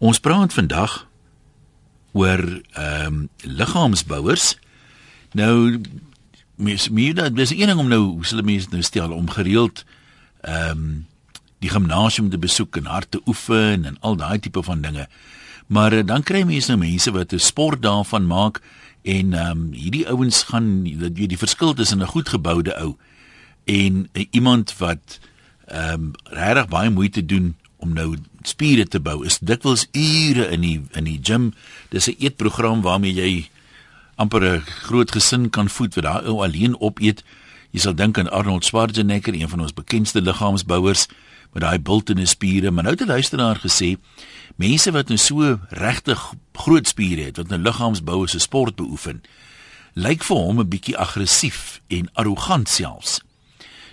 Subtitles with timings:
[0.00, 0.92] Ons praat vandag
[2.16, 4.56] oor ehm um, liggaamsbouers.
[5.36, 5.80] Nou
[6.56, 9.84] mens meer dat dis een ding om nou hoe sal mense nou stel om gereeld
[10.40, 11.06] ehm um,
[11.60, 15.04] die gimnasium te besoek en hard te oefen en al daai tipe van dinge.
[15.66, 18.62] Maar uh, dan kry mense nou mense wat 'n sport daarvan maak
[19.02, 22.96] en ehm um, hierdie ouens gaan dat jy die verskil tussen 'n goed geboude ou
[23.64, 25.20] en uh, iemand wat
[25.66, 30.60] ehm um, regtig baie moeite doen om nou spiere te bou is dikwels ure in
[30.60, 31.54] die in die gym.
[31.90, 33.48] Dis 'n eetprogram waarmee jy
[34.16, 37.24] amper 'n groot gesin kan voed wat daar alleen opeet.
[37.70, 41.06] Jy sal dink aan Arnold Schwarzenegger, een van ons bekendste liggaamsbouers
[41.52, 43.96] met daai bultende spiere, maar nou het 'n luisteraar gesê
[44.56, 49.22] mense wat nou so regtig groot spiere het, wat nou liggaamsbou as 'n sport beoefen,
[49.94, 53.20] lyk vir hom 'n bietjie aggressief en arrogant selfs.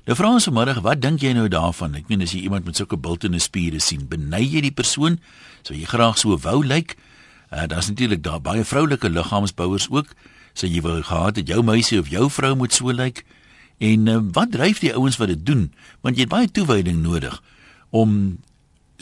[0.08, 1.98] Nou vra ons vanmiddag, wat dink jy nou daarvan?
[2.00, 5.18] Ek meen as jy iemand met sulke bultende spiere sien, beny jy die persoon?
[5.68, 6.94] Sou jy graag so wou lyk?
[7.52, 10.14] Uh, Daar's natuurlik daar baie vroulike liggaamsbouers ook.
[10.56, 13.26] Sou jy wou gehad het jou meisie of jou vrou moet so lyk?
[13.84, 15.68] En uh, wat dryf die ouens wat dit doen?
[16.08, 17.36] Want jy het baie toewyding nodig
[17.92, 18.38] om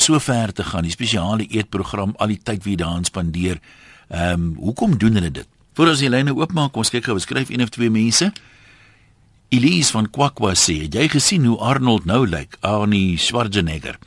[0.01, 0.89] so ver te gaan.
[0.89, 3.61] Die spesiale eetprogram, al die tyd wie daarin spandeer.
[4.09, 5.45] Ehm, um, hoekom doen hulle dit?
[5.77, 8.33] Voordat ons die lyne oopmaak, kom ons kyk gou, beskryf een of twee mense.
[9.55, 12.57] Elise van Kwakwa sê, "Het jy gesien hoe Arnold nou lyk?
[12.59, 13.97] Arnie Schwarzenegger."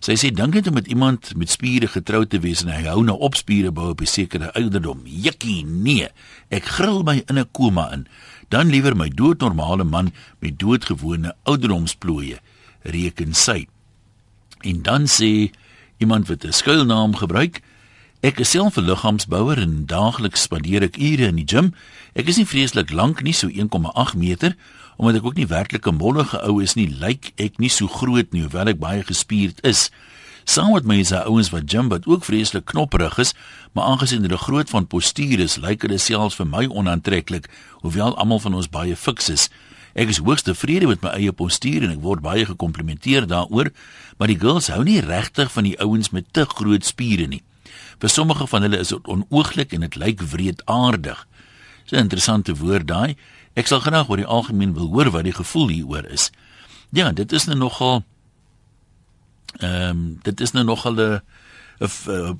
[0.00, 3.04] Sy sê, "Dink net om met iemand met spiere getrou te wees en hy hou
[3.04, 5.00] nou op spiere bou op 'n sekere ouderdom.
[5.04, 6.08] Jikkie, nee.
[6.50, 8.06] Ek gril my in 'n koma in.
[8.48, 12.38] Dan liewer my doodnormale man met doodgewone ouderdomsplooie."
[12.82, 13.66] Reken sy.
[14.60, 15.50] En dan sê
[15.98, 17.60] iemand wat 'n skuilnaam gebruik,
[18.22, 21.74] Ek is self 'n liggaamsbouer en daagliks spandeer ek ure in die gim.
[22.14, 24.54] Ek is nie vreeslik lank nie, so 1,8 meter,
[24.96, 28.32] omdat ek ook nie werklik 'n mollige ou is nie, lyk ek nie so groot
[28.32, 29.90] nie, hoewel ek baie gespierd is.
[30.44, 33.34] Saam met my is daar ouens wat gym wat ook vreeslik knopperig is,
[33.72, 37.48] maar aangesien hulle groot van postuur is, lyk hulle selfs vir my onaantreklik,
[37.80, 39.48] hoewel almal van ons baie fiks is.
[39.94, 43.70] Ek is hoogs tevrede met my eie postuur en ek word baie gekomplimenteer daaroor,
[44.18, 47.42] maar die girls hou nie regtig van die ouens met te groot spiere nie.
[48.00, 51.26] Vir sommige van hulle is dit onooglik en dit lyk wreedaardig.
[51.84, 53.16] Dis 'n interessante woord daai.
[53.54, 56.30] Ek sal graag oor die algemeen wil hoor wat die gevoel hieroor is.
[56.90, 58.04] Ja, dit is nou nogal
[59.60, 61.20] ehm um, dit is nou nogal 'n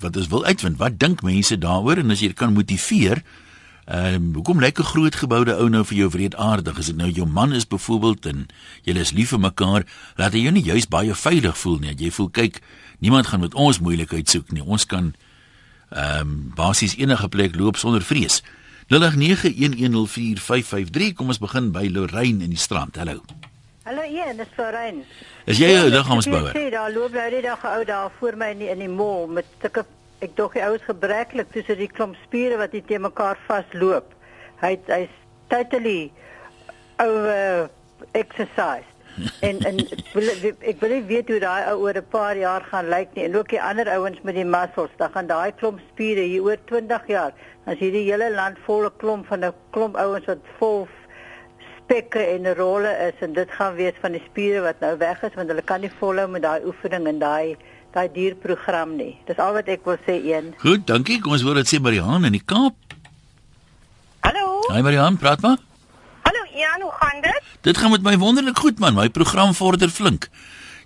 [0.00, 0.78] wat is wil uitvind.
[0.78, 3.22] Wat dink mense daaroor en as jy kan motiveer
[3.84, 6.78] Ehm um, hoekom lyk 'n groot geboude ou nou vir jou wreedaardig?
[6.78, 8.46] Is dit nou jou man is byvoorbeeld en
[8.82, 9.84] julle is lief vir mekaar,
[10.16, 11.94] laat hy jou nie juis baie veilig voel nie.
[11.98, 12.60] Jy voel kyk,
[12.98, 14.62] niemand gaan met ons moeilikheid soek nie.
[14.62, 15.14] Ons kan
[15.90, 18.42] ehm um, basies enige plek loop sonder vrees.
[18.92, 21.16] 0891104553.
[21.16, 23.00] Kom ons begin by Lorraine in die strand.
[23.00, 23.24] Hallo.
[23.88, 25.04] Hallo Ian, dis Lorraine.
[25.44, 26.58] Is jy 'n liggaamsbouer?
[26.58, 29.26] Ja, daar loop nou die dag ou daar voor my in die, in die mall
[29.26, 29.84] met sulke
[30.18, 34.14] ek dog die ouens gebreklik tussen die klomp spiere wat nie te mekaar vasloop.
[34.60, 35.08] Hy hy's
[35.48, 36.12] totally
[36.98, 37.70] over
[38.12, 38.91] exercise.
[39.40, 40.30] En en ek wil
[40.60, 43.48] ek wil weet hoe daai ou oor 'n paar jaar gaan lyk nie en ook
[43.48, 47.32] die ander ouens met die muscles, dan gaan daai klomp spiere hier oor 20 jaar
[47.66, 50.88] as hierdie hele land volle klomp van 'n klomp ouens wat vol
[51.78, 55.34] spekke en rolle is en dit gaan wees van die spiere wat nou weg is
[55.34, 57.56] want hulle kan nie volhou met daai oefening en daai
[57.92, 59.18] daai dierprogram nie.
[59.28, 60.54] Dis al wat ek wil sê een.
[60.62, 61.20] Goed, dankie.
[61.20, 62.74] Kom ons hoor dit sê Marihan in die Kaap.
[64.24, 64.62] Hallo.
[64.72, 65.71] Hi Marihan, praat maar.
[66.54, 67.42] Ian, hoe gaan dit?
[67.60, 68.94] Dit gaan met my wonderlik goed man.
[68.94, 70.28] My program vorder flink.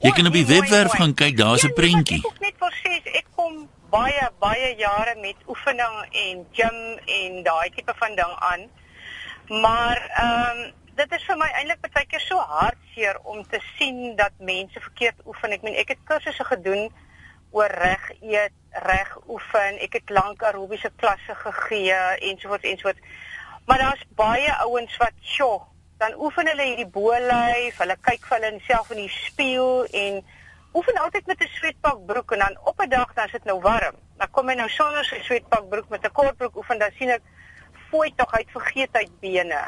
[0.00, 2.22] Jy kan op die webwerf gaan kyk, daar's 'n prentjie.
[2.26, 6.78] Ek net vir sê ek kom baie baie jare met oefening en gym
[7.20, 8.62] en daai tipe van ding aan.
[9.48, 14.16] Maar ehm um, dit is vir my eintlik baie keer so hartseer om te sien
[14.16, 15.52] dat mense verkeerd oefen.
[15.52, 16.92] Ek meen ek het kursusse gedoen
[17.50, 19.80] oor reg eet, reg oefen.
[19.80, 21.92] Ek het lank aerobiese klasse gegee
[22.30, 23.00] ensovoorts ensovoorts.
[23.66, 25.60] Maar daar's baie ouens wat, "Sjoe,
[25.98, 30.24] dan oefen hulle hierdie bolyf, hulle kyk vir hulle self in die spieël en
[30.76, 33.96] oefen altyd met 'n sweetpak broek en dan op 'n dag dan sit nou warm.
[34.18, 37.22] Dan kom hy nou sonder sy sweetpak broek met 'n kortbroek oefen, dan sien ek
[37.90, 39.62] fooi tog uit vergeet uit bene.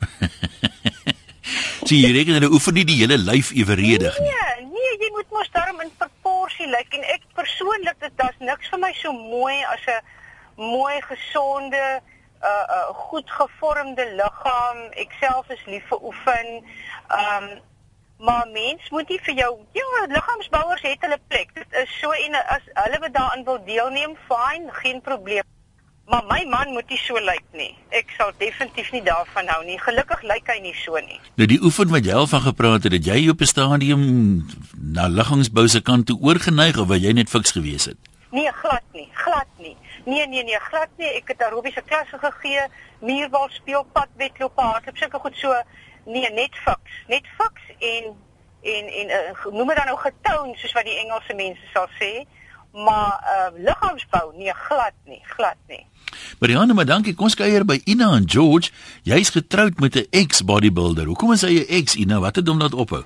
[1.88, 4.30] Sien jy reken hulle oefen nie die hele lyf eweredig nie.
[4.32, 6.96] Nee, nee, jy moet mos daarom in proporsie lyk like.
[6.96, 10.00] en ek persoonlik dit daar's niks vir my so mooi as 'n
[10.56, 12.00] mooi gesonde
[12.52, 14.78] uh uh goed gevormde liggaam.
[15.04, 16.50] Ek self is lief vir oefen.
[17.20, 17.46] Um
[18.24, 21.50] maar mens moet nie vir jou ja, liggaamsbouers het hulle plek.
[21.54, 25.44] Dit is so en as hulle wat daarin wil deelneem, fyn, geen probleem.
[26.06, 27.70] Maar my man moet nie so lyk nie.
[27.96, 29.78] Ek sal definitief nie daarvan hou nie.
[29.80, 31.16] Gelukkig lyk hy nie so nie.
[31.40, 34.02] Nou die oefen wat jy al van gepraat het, dat jy op 'n stadium
[34.76, 37.96] na liggaamsbou se kant toe oorgeneig of wat jy net fiks gewees het.
[38.30, 39.76] Nee, glad nie, glad nie.
[40.04, 41.08] Nee, nee, nee, glad nie.
[41.16, 42.66] Ek het aerobiese klasse gegee,
[43.00, 45.54] muurbal speel, padwedloop, hardloop, sulke goed so.
[46.04, 48.12] Nee, net fiks, net fiks en
[48.64, 52.12] en en uh, noem dit dan nou getoon soos wat die Engelse mense sal sê,
[52.72, 55.84] maar uh, liggaamsbou nee, glad nie, glad nie.
[56.40, 57.14] Marianne, maar dankie.
[57.14, 58.70] Kom kuier by Ina en George.
[59.02, 61.06] Jy's getroud met 'n ex-bodybuilder.
[61.06, 62.20] Hoekom is hy 'n ex, Ina?
[62.20, 63.04] Wat het hom laat ophou?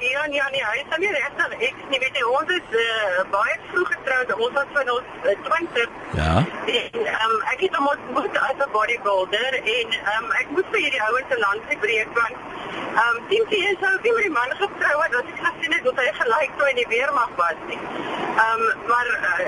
[0.00, 3.54] Sag ja nee hy is nie regtig ek nie weet jy ons is uh, baie
[3.70, 5.88] vroeg getroud ons was van ons uh, 20
[6.18, 6.32] ja.
[6.66, 11.02] En um, ek het hom ontmoet as 'n bodybuilder en um, ek moet vir hierdie
[11.08, 14.54] ouens se land gebreek want ehm um, sien jy is ook nie met die man
[14.62, 17.80] getrou het wat ek gesien het dat hy gelyk toe in die weermag was nie.
[18.44, 19.46] Ehm um, maar uh,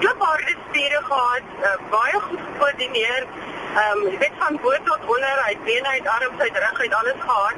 [0.00, 3.26] klipharde spiere gehad uh, baie goed gekoördineer
[3.72, 7.20] ehm um, weet van bo tot onder hy bene uit arms uit rug uit alles
[7.26, 7.56] gehad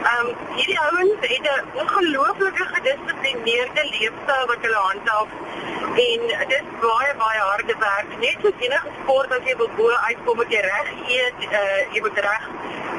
[0.00, 5.28] Ehm um, hierdie ouens het 'n ongelooflike gedissiplineerde leefstyl wat hulle handhaaf
[6.04, 6.20] en
[6.52, 8.08] dit is baie baie harde werk.
[8.20, 12.00] Net soos enige sport as jy wil bo uitkom moet jy reg eet, uh, jy
[12.06, 12.46] moet reg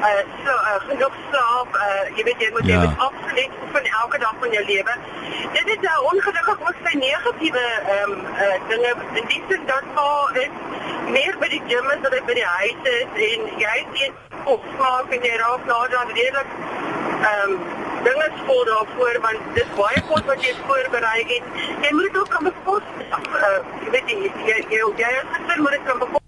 [0.08, 2.72] uh, so uh, genoeg slaap, uh, jy weet jy moet ja.
[2.72, 4.94] jy moet absoluut van elke dag van jou lewe.
[5.58, 7.66] Dit is nou ongelukkig ook sy negatiewe
[7.96, 10.54] ehm um, uh, dinge in die sin dat maar is
[11.12, 14.18] meer by die gym as by die huis is en jy sien
[14.54, 16.58] of slaap en jy raak nou dan redelik
[17.22, 21.44] ehm um, dinge voor daarvoor want dit is baie kos wat jy voorberei het.
[21.84, 22.82] Jy moet ook kan bekos.
[23.10, 24.16] Uh, jy weet jy
[24.48, 26.20] jy jy, jy is gesin moet dit kan bekos.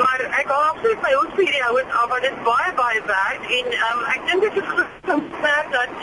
[0.00, 3.00] Maar ek hoop absoluut by ons vir die ouens af want dit is baie baie
[3.12, 5.96] werk en um, ek dink dit is goed om te sê dat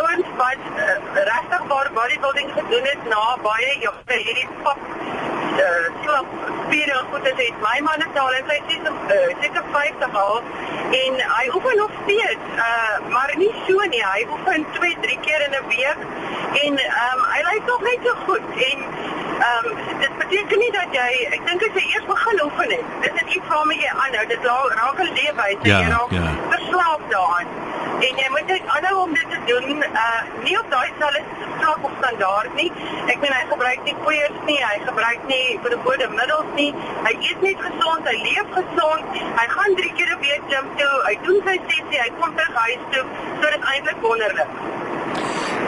[0.00, 0.98] ouens wat uh,
[1.30, 4.86] regtig baie bodybuilding gedoen het na baie jare hierdie pap
[5.56, 6.26] uh, slap
[6.66, 7.54] spiere goed het.
[7.60, 10.42] My man is al en sy sê uh, seker 50 al
[11.00, 14.02] en hy oefen nog steeds, uh, maar nie so nie.
[14.04, 16.00] Hy oefen 2, 3 keer in 'n week
[16.64, 18.78] en um, hy lyk nog net so goed en
[19.48, 19.66] um,
[20.04, 23.34] dit beteken nie dat jy ek dink as jy eers begin oefen het, dit is
[23.36, 24.26] iets waarmee jy aanhou.
[24.34, 24.46] Dit
[24.80, 26.32] raak 'n leefwyse ja, jy raak ja.
[26.54, 27.69] verslaaf daaraan.
[28.00, 29.82] En jy moet net aanhou om dit te doen.
[29.88, 32.70] Uh nie op daai selfde vlak of standaard nie.
[33.12, 36.70] Ek meen hy gebruik nie poeiers nie, hy gebruik nie verbode middels nie.
[37.04, 39.20] Hy eet net gesond, hy leef gesond.
[39.40, 40.94] Hy gaan 3 keer 'n week gym toe.
[41.08, 43.04] Hy doen sy sessie, hy kom terug huis toe.
[43.40, 44.56] So dit is eintlik wonderlik.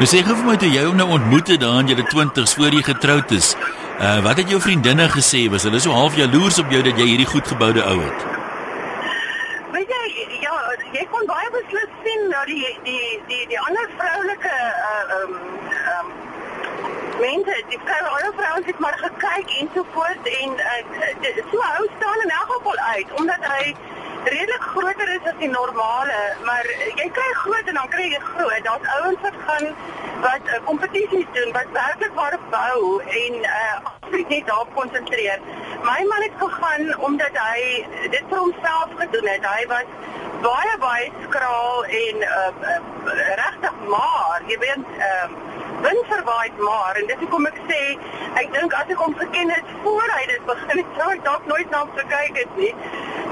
[0.00, 2.55] Jy sê gou vir my toe jy hom nou ontmoet het daar in jou 20s
[2.56, 3.55] voor jy getroud is.
[4.00, 5.50] Uh wat het jou vriendinne gesê?
[5.50, 8.29] Was hulle so half jaloers op jou dat jy hierdie goedgeboude ou het?
[9.76, 10.56] Weet jy, ja,
[10.93, 14.56] jy kon baie beslis sien dat die die die die ander vroulike
[14.90, 15.32] uh um
[15.96, 16.08] um
[17.20, 21.88] mense, die vroue, alle vrouens het maar gekyk en so voort en uh, so hou
[21.96, 23.75] staan in elk geval uit omdat hy
[24.24, 26.66] redelik groter is as die normale, maar
[27.00, 28.64] jy kry groot en dan kry jy groot.
[28.66, 29.69] Daar's ouens wat gaan
[30.22, 35.40] wat uh, kompetisies doen wat werklik waar bou en uh, absoluut net daarop konsentreer.
[35.82, 39.48] My man het gegaan omdat hy dit vir homself gedoen het.
[39.54, 39.90] Hy was
[40.42, 42.78] baie baie skraal en uh, uh,
[43.42, 47.81] regtig maar, jy weet, ehm uh, windverwaaid maar en dis hoekom ek sê
[48.40, 51.49] ek dink as ek hom geken het voor hy dit begin het sou ek dalk
[51.52, 52.73] nooit na hom gekyk het nie.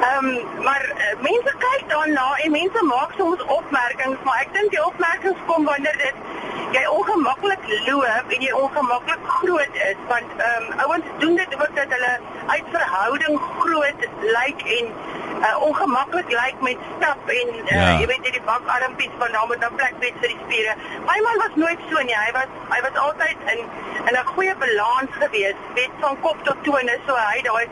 [0.00, 4.74] Ehm um, maar uh, mense kyk daarna en mense maak soms opmerkings maar ek dink
[4.76, 6.26] die opmerkings kom wanneer dit
[6.74, 11.74] jy ongemaklik loop en jy ongemaklik groot is want ehm um, ouens doen dit ook
[11.78, 12.12] dat hulle
[12.54, 14.94] uit verhouding groot lyk en
[15.40, 17.90] uh, ongemaklik lyk met stap en uh, ja.
[18.00, 20.74] jy weet hierdie bakarmpies van naam met 'n plek net vir die spiere.
[21.10, 22.16] My man was nooit so nie.
[22.24, 22.39] Hy was
[22.70, 23.60] hy was altyd in
[24.08, 27.66] in 'n goeie balans gewees, weet van kop tot tone, so hy daai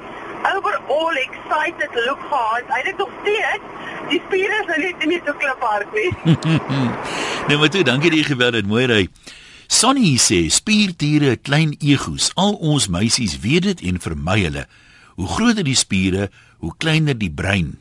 [0.56, 2.64] overall excited look gehad.
[2.68, 3.64] Hy het nog steeds
[4.08, 6.10] die spiere is nou net nie so kliphard nie.
[7.48, 8.68] nee, maar toe, dankie dat jy gebel het.
[8.68, 9.02] Mooi ry.
[9.68, 12.30] Sonny sê spierdiere klein egos.
[12.40, 14.64] Al ons meisies weet dit en vermy hulle.
[15.18, 16.30] Hoe groter die spiere,
[16.62, 17.74] hoe kleiner die brein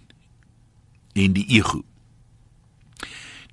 [1.18, 1.84] en die ego.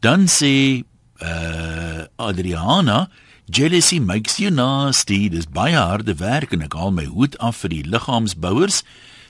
[0.04, 0.84] Dan sê
[1.22, 3.06] uh Adriana,
[3.48, 5.28] jealousy makes you nasty.
[5.28, 8.82] Dis baie harde werk en ek haal my hoed af vir die liggaamsbouers.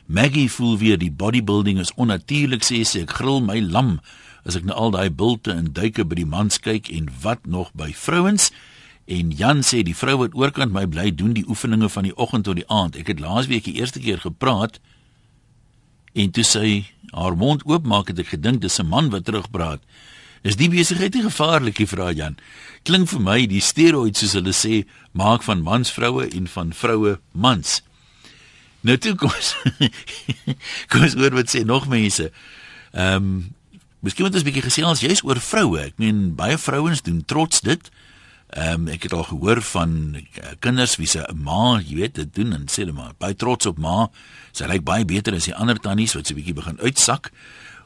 [0.07, 3.99] Maggie voel weer die bodybuilding is onnatuurlik sê sy ek gril my lam
[4.45, 7.73] as ek na al daai bulte en duike by die mans kyk en wat nog
[7.75, 8.51] by vrouens.
[9.09, 12.47] En Jan sê die vrou wat oorkant my bly doen die oefeninge van die oggend
[12.49, 12.97] tot die aand.
[13.01, 14.81] Ek het laasweek die eerste keer gepraat
[16.15, 19.81] en toe sy haar mond oopmaak het ek gedink dis 'n man wat terugpraat.
[20.45, 22.37] Is die besigheid nie gevaarlik nie, vra Jan.
[22.85, 24.85] Klink vir my die steroïde soos hulle sê,
[25.17, 27.79] maak van mans vroue en van vroue mans.
[28.85, 29.55] Nou toe kom ons
[30.93, 32.31] kom ons oor wat sê nog mense.
[32.93, 33.37] Ehm um,
[34.05, 35.81] Miskien moet ons 'n bietjie gesels jy's oor vroue.
[35.81, 37.89] Ek meen baie vrouens doen trots dit.
[38.53, 42.35] Ehm um, ek het al gehoor van uh, kinders wie se ma, jy weet, dit
[42.35, 44.11] doen en sê hulle maar baie trots op ma.
[44.53, 47.33] Sy lyk baie beter as die ander tannies wat so 'n bietjie begin uitsak.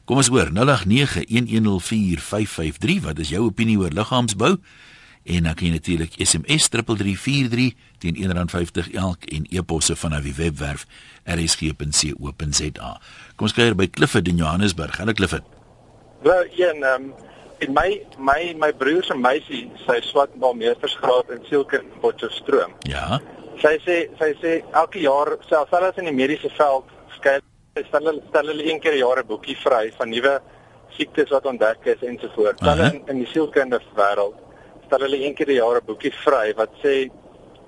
[0.09, 4.57] Kom ons hoor 0891104553 wat is jou opinie oor liggaamsbou?
[5.29, 10.33] En dan kan jy natuurlik SMS 3343 teen R1.50 elk en e-posse van na die
[10.33, 10.89] webwerf
[11.29, 12.89] rsg.co.za.
[13.37, 14.97] Kom ons kyk by Clifford in Johannesburg.
[14.97, 15.45] Hallo Clifford.
[16.25, 17.13] Wel, een ehm um,
[17.59, 22.73] en my my my broer se meisie, sy swat maar meestersgraad in sielkind Potchefstroom.
[22.89, 23.21] Ja.
[23.61, 26.89] Sy sê sy sê elke jaar selfs al is in die mediese veld
[27.19, 27.37] skei
[27.87, 30.41] stel hulle stel hulle een keer 'n jaar 'n boekie vry van nuwe
[30.89, 32.61] siektes wat ontdek is ensovoorts.
[32.61, 34.37] Hulle in, in die sielkundige wêreld
[34.85, 37.09] stel hulle een keer 'n jaar 'n boekie vry wat sê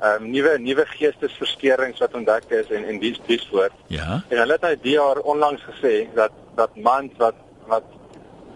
[0.01, 3.73] ehm um, nuwe nuwe geestesversteurings wat ontdek is en en dis dis voort.
[3.87, 4.23] Ja.
[4.29, 7.35] En hulle het nou die jaar onlangs gesê dat dat mans wat
[7.67, 7.83] wat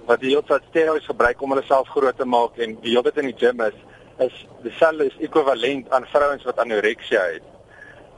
[0.05, 3.03] wat die hele tyd steroïdes gebruik om hulle self groot te maak en die hele
[3.03, 3.77] tyd in die gym is
[4.25, 7.47] is dieselfde is ekwivalent aan vrouens wat anoreksia het.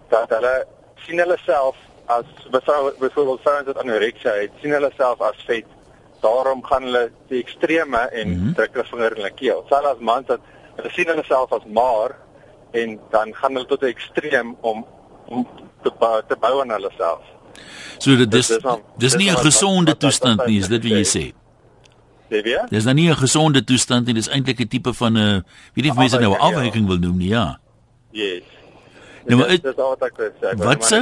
[0.09, 0.55] Dat hulle
[1.05, 1.75] sien hulle self
[2.07, 5.65] as byvoorbeeld vrouens wat anoreksia het, sien hulle self as vet.
[6.21, 8.53] Daarom gaan hulle die extreme en mm -hmm.
[8.53, 9.65] druk hulle vinger in hulle keel.
[9.69, 10.39] Selfs as mans dat
[10.75, 12.15] hulle sien hulle self as maar
[12.71, 14.85] en dan gaan hulle tot 'n ekstreem om
[15.27, 15.47] om
[15.83, 17.23] te bou, te bou aan hulle self.
[17.97, 21.05] So dit dis dis, dis, dis nie 'n gesonde toestand nie, is dit wat jy
[21.05, 21.25] sê?
[22.29, 22.65] Sê weer?
[22.69, 25.91] Dis dan nie 'n gesonde toestand nie, dis eintlik 'n tipe van 'n weet nie
[25.91, 26.87] of mense nou 'n afwyking ja.
[26.87, 27.59] wil noem nie, ja.
[28.11, 28.43] Yes.
[29.27, 30.53] Nou maar dit is al wat ek wil sê.
[30.61, 31.01] Wat sou?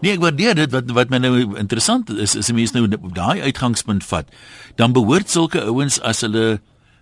[0.00, 3.42] Nee, ek waardeer dit wat wat my nou interessant is, is 'n mens nou daai
[3.42, 4.26] uitgangspunt vat,
[4.76, 6.60] dan behoort sulke ouens as hulle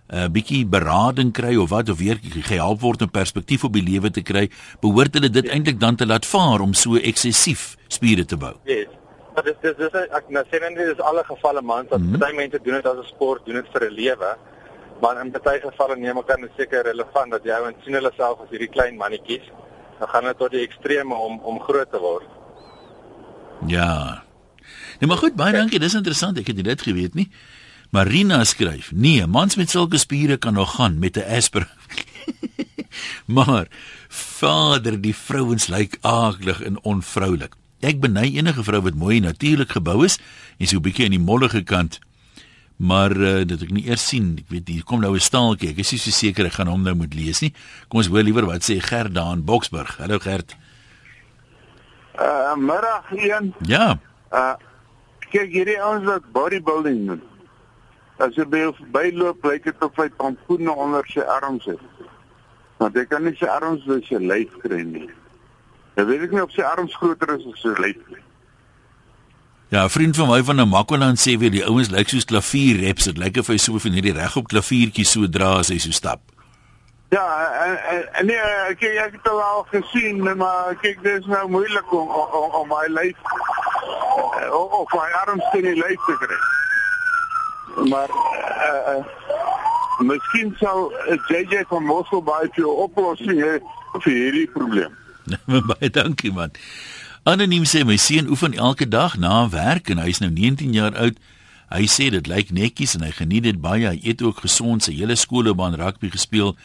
[0.09, 3.85] 'n uh, bietjie berading kry of wat of weer gehelp word om perspektief op die
[3.85, 4.49] lewe te kry,
[4.81, 5.53] behoort hulle dit yes.
[5.53, 8.55] eintlik dan te laat vaar om so eksessief spiere te bou.
[8.65, 8.89] Yes.
[9.35, 12.19] Maar dis dis dis ek nou sê net dis alle gevalle man dat mm -hmm.
[12.19, 14.31] baie mense doen dit as 'n sport, doen dit vir 'n lewe.
[15.01, 18.41] Maar in baie gevalle neem ek aan seker relevant dat jy ouens sien hulle self
[18.41, 19.45] as hierdie klein mannetjies.
[19.99, 22.27] Dan gaan dit tot die ekstreme om om groot te word.
[23.67, 24.23] Ja.
[24.99, 25.79] Nee, maar goed, baie dankie.
[25.79, 26.39] Dis interessant.
[26.39, 27.29] Ek het dit geweet nie.
[27.89, 31.67] Marina skryf: "Nee, mans met sulke spiere kan nog gaan met 'n asper."
[33.37, 33.67] maar
[34.07, 37.55] vader, die vrouens lyk aaklig en onvroulik.
[37.79, 40.19] Ek beny enige vrou wat mooi natuurlik gebou is
[40.57, 41.99] en so 'n bietjie aan die mollige kant.
[42.79, 44.37] Maar uh, dit ek nie eers sien.
[44.39, 45.73] Ek weet hier kom nou 'n staaltjie.
[45.73, 47.51] Ek is nie so seker ek gaan hom nou moet lees nie.
[47.89, 49.97] Kom ons hoor liewer wat sê Gert daar in Boksburg.
[49.99, 50.55] Hallo Gert.
[52.15, 53.53] Uh middag een.
[53.67, 53.99] Ja.
[54.31, 54.55] Uh
[55.29, 57.21] kyk hierdie ouens wat bodybuilding doen.
[58.17, 61.83] As jy by byloop, lyk dit of hy pampoene onder sy arms het.
[62.79, 65.09] Want jy kan nie sy arms by sy lyf kry nie.
[65.99, 68.23] Ek weet ek nie of sy arms groter is as sy lyf nie.
[69.69, 73.03] Ja, 'n vriend van my van Namakwaland sê weer die ouens lyk soos klavierreps.
[73.03, 76.19] Dit lyk of hy so van hierdie regop klaviertjie so dra as hy so stap.
[77.09, 77.25] Ja,
[77.65, 78.37] en, en, en nee,
[78.69, 82.85] ek ek het al gesien, maar kyk, dit is nou moeilik om om, om my
[82.87, 83.17] lyf
[84.51, 86.39] of my arms te nie lyf te kry.
[87.89, 89.05] Maar eh uh,
[89.99, 90.93] miskien sou
[91.27, 93.57] JJ van Moscow baie veel oplossing hê
[93.99, 94.97] vir hierdie probleem.
[95.69, 96.51] Baie dankie man.
[97.29, 100.95] Anoniem sê my seun oefen elke dag na werk en hy is nou 19 jaar
[100.97, 101.17] oud.
[101.69, 103.83] Hy sê dit lyk netjies en hy geniet dit baie.
[103.85, 104.81] Hy eet ook gesond.
[104.81, 106.55] Sy hele skoolbaan rugby gespeel.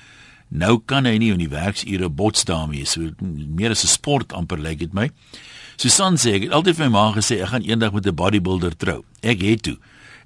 [0.48, 2.88] Nou kan hy nie in die werksure bots daarmee.
[2.88, 5.10] So meer as 'n sport amper lyk dit my.
[5.76, 8.76] Susan sê ek het altyd vir my ma gesê ek gaan eendag met 'n bodybuilder
[8.76, 9.04] trou.
[9.20, 9.76] Ek het toe.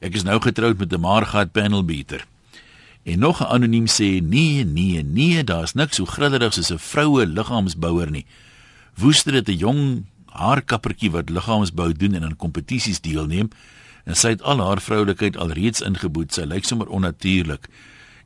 [0.00, 2.24] Ek is nou getroud met 'n maargat panel beater.
[3.02, 7.26] En nog 'n anoniem sê nee, nee, nee, daar's niks so grillerig soos 'n vroue
[7.26, 8.26] liggaamsbouer nie.
[8.94, 10.04] Woester het 'n jong
[10.38, 13.50] haarkappertjie wat liggaamsbou doen en aan kompetisies deelneem
[14.08, 16.32] en sy het al haar vroulikheid alreeds ingeboet.
[16.32, 17.68] Sy lyk sommer onnatuurlik.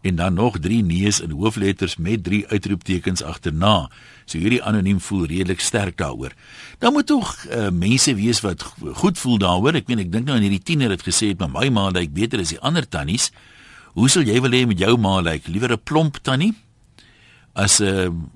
[0.02, 3.88] En dan nog drie neus in hoofletters met drie uitroeptekens agterna.
[4.26, 6.35] So hierdie anoniem voel redelik sterk daaroor.
[6.78, 8.62] Dan moet tog uh, mense wees wat
[9.02, 9.78] goed voel daaroor.
[9.78, 12.42] Ek weet ek dink nou aan hierdie tiener het gesê het my ma lyk beter
[12.42, 13.31] as die ander tannies.
[13.95, 15.47] Hoe sal jy wil hê met jou ma lyk?
[15.47, 16.54] Liewer 'n plomp tannie
[17.54, 18.31] as 'n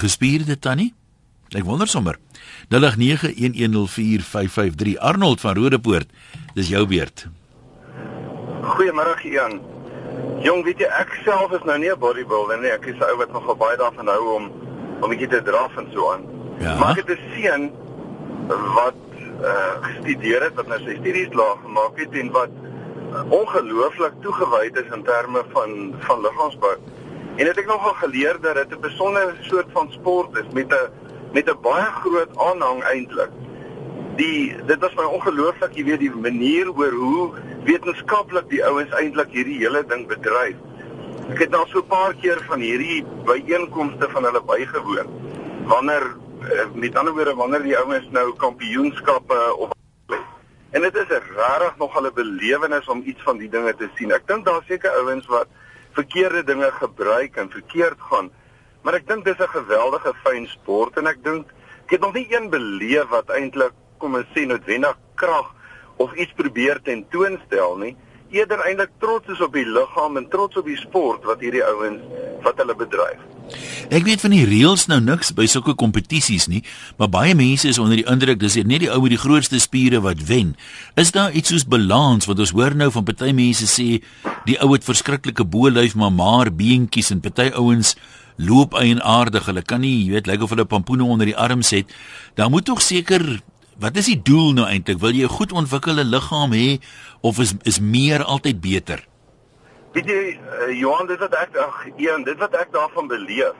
[0.00, 0.92] gespierde tannie?
[1.52, 2.16] Ek wonder sommer.
[2.68, 6.06] 0891104553 Arnold van Rodepoort.
[6.54, 7.26] Dis jou beurt.
[8.62, 9.60] Goeiemôre Ian.
[10.44, 12.70] Jong, weet jy ek self is nou nie 'n bodybuilder nie.
[12.70, 14.52] Ek is 'n ou wat nog baie daarvan hou om
[15.00, 16.22] om bietjie te draf en so aan.
[16.58, 16.78] Ja.
[16.78, 17.72] Maar ek het 'n seun
[18.48, 18.94] wat
[19.42, 22.50] uh gestudeer het, wat nou sy studies laag gemaak het en wat
[23.30, 26.76] ongelooflik toegewyd is in terme van van liggaamsbou.
[27.36, 30.88] En het ek nogal geleer dat dit 'n besondere soort van sport is met 'n
[31.34, 33.32] met 'n baie groot aanhang eintlik.
[34.16, 37.30] Die dit was my ongelooflik, jy weet, die manier oor hoe
[37.64, 40.56] wetenskaplik die ouens eintlik hierdie hele ding bedryf.
[41.32, 45.08] Ek het nou so 'n paar keer van hierdie byeenkomste van hulle bygewoon.
[45.66, 46.04] Wanneer
[46.40, 49.72] eh, met ander woorde wanneer die ouens nou kampioenskappe of
[50.70, 54.12] en dit is regtig nog 'n belewenis om iets van die dinge te sien.
[54.12, 55.46] Ek dink daar seker ouens wat
[55.92, 58.30] verkeerde dinge gebruik en verkeerd gaan.
[58.84, 61.46] Maar ek dink dis 'n geweldige fyn sport en ek dink
[61.84, 65.54] ek het nog nie een beleef wat eintlik kom ons sê noodwendig krag
[65.96, 67.96] of iets probeer tentoonstel nie
[68.34, 72.02] eerder eintlik trots is op die liggaam en trots op die sport wat hierdie ouens
[72.44, 73.20] wat hulle bedryf.
[73.92, 76.62] Ek weet van die reëls nou niks by sulke kompetisies nie,
[76.98, 80.00] maar baie mense is onder die indruk dis net die ou met die grootste spiere
[80.04, 80.54] wat wen.
[81.00, 84.00] Is daar iets soos balans wat ons hoor nou van party mense sê
[84.48, 87.94] die ou het verskriklike bo-lyf maar maar beentjies en party ouens
[88.36, 89.46] loop eienaardig.
[89.46, 91.90] Hulle kan nie, jy weet, lyk like of hulle pampoene onder die arms het.
[92.34, 93.42] Daar moet tog seker
[93.74, 95.00] Wat is die doel nou eintlik?
[95.02, 96.78] Wil jy 'n goed ontwikkelde liggaam hê
[97.20, 99.02] of is is meer altyd beter?
[99.92, 103.54] Weet jy, uh, Johan, dit wat ek ag, een, dit wat ek daarvan beleef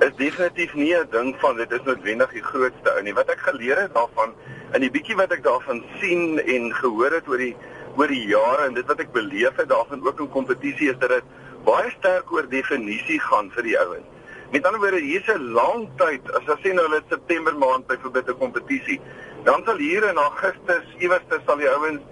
[0.00, 3.14] is definitief nie 'n ding van dit is noodwendig die grootste ou nie.
[3.14, 4.34] Wat ek geleer het daarvan
[4.74, 7.56] in die bietjie wat ek daarvan sien en gehoor het oor die
[7.96, 11.08] oor die jare en dit wat ek beleef het daarvan ook in kompetisie is dat
[11.08, 11.24] dit
[11.64, 14.06] baie sterk oor definisie gaan vir die ouens.
[14.52, 18.38] Met ander woorde, hier's 'n lang tyd, as ons nou hulle September maand byvoorbeeld 'n
[18.38, 19.00] kompetisie,
[19.44, 22.02] dan sal hier in Augustus iewers sal die ouens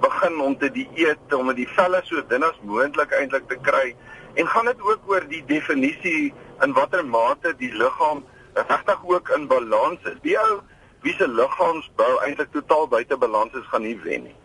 [0.00, 3.94] begin om te dieet om die velle so dun as moontlik eintlik te kry
[4.34, 6.34] en gaan dit ook oor die definisie
[6.64, 10.18] in watter mate die liggaam regtig ook in balans is.
[10.22, 10.60] Die ou
[11.04, 14.36] wie se liggaamsbou eintlik totaal buite balans is, gaan nie wen nie.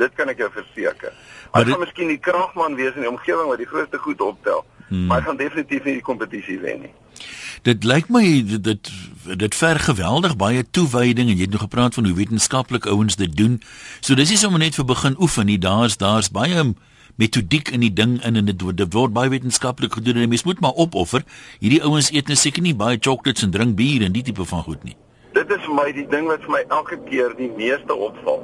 [0.00, 1.12] Dit kan ek jou verseker.
[1.50, 5.06] Hy gaan miskien die kragman wees in die omgewing wat die grootste goed optel, hmm.
[5.10, 6.92] maar hy gaan definitief nie die kompetisie wen nie.
[7.66, 8.90] Dit lyk my dit dit,
[9.42, 13.34] dit ver geweldig baie toewyding en jy het nog gepraat van hoe wetenskaplik ouens dit
[13.36, 13.58] doen.
[14.00, 15.58] So dis nie sommer net vir begin oefen nie.
[15.60, 16.70] Daar's daar's baie
[17.20, 20.60] metodiek in die ding in en dit word, word baie wetenskaplik gedoen en mens moet
[20.64, 21.26] maar opoffer.
[21.60, 24.64] Hierdie ouens eet net seker nie baie chocolates en drink bier en die tipe van
[24.64, 24.96] goed nie.
[25.32, 28.40] Dit is vir my die ding wat vir my elke keer die meeste opval.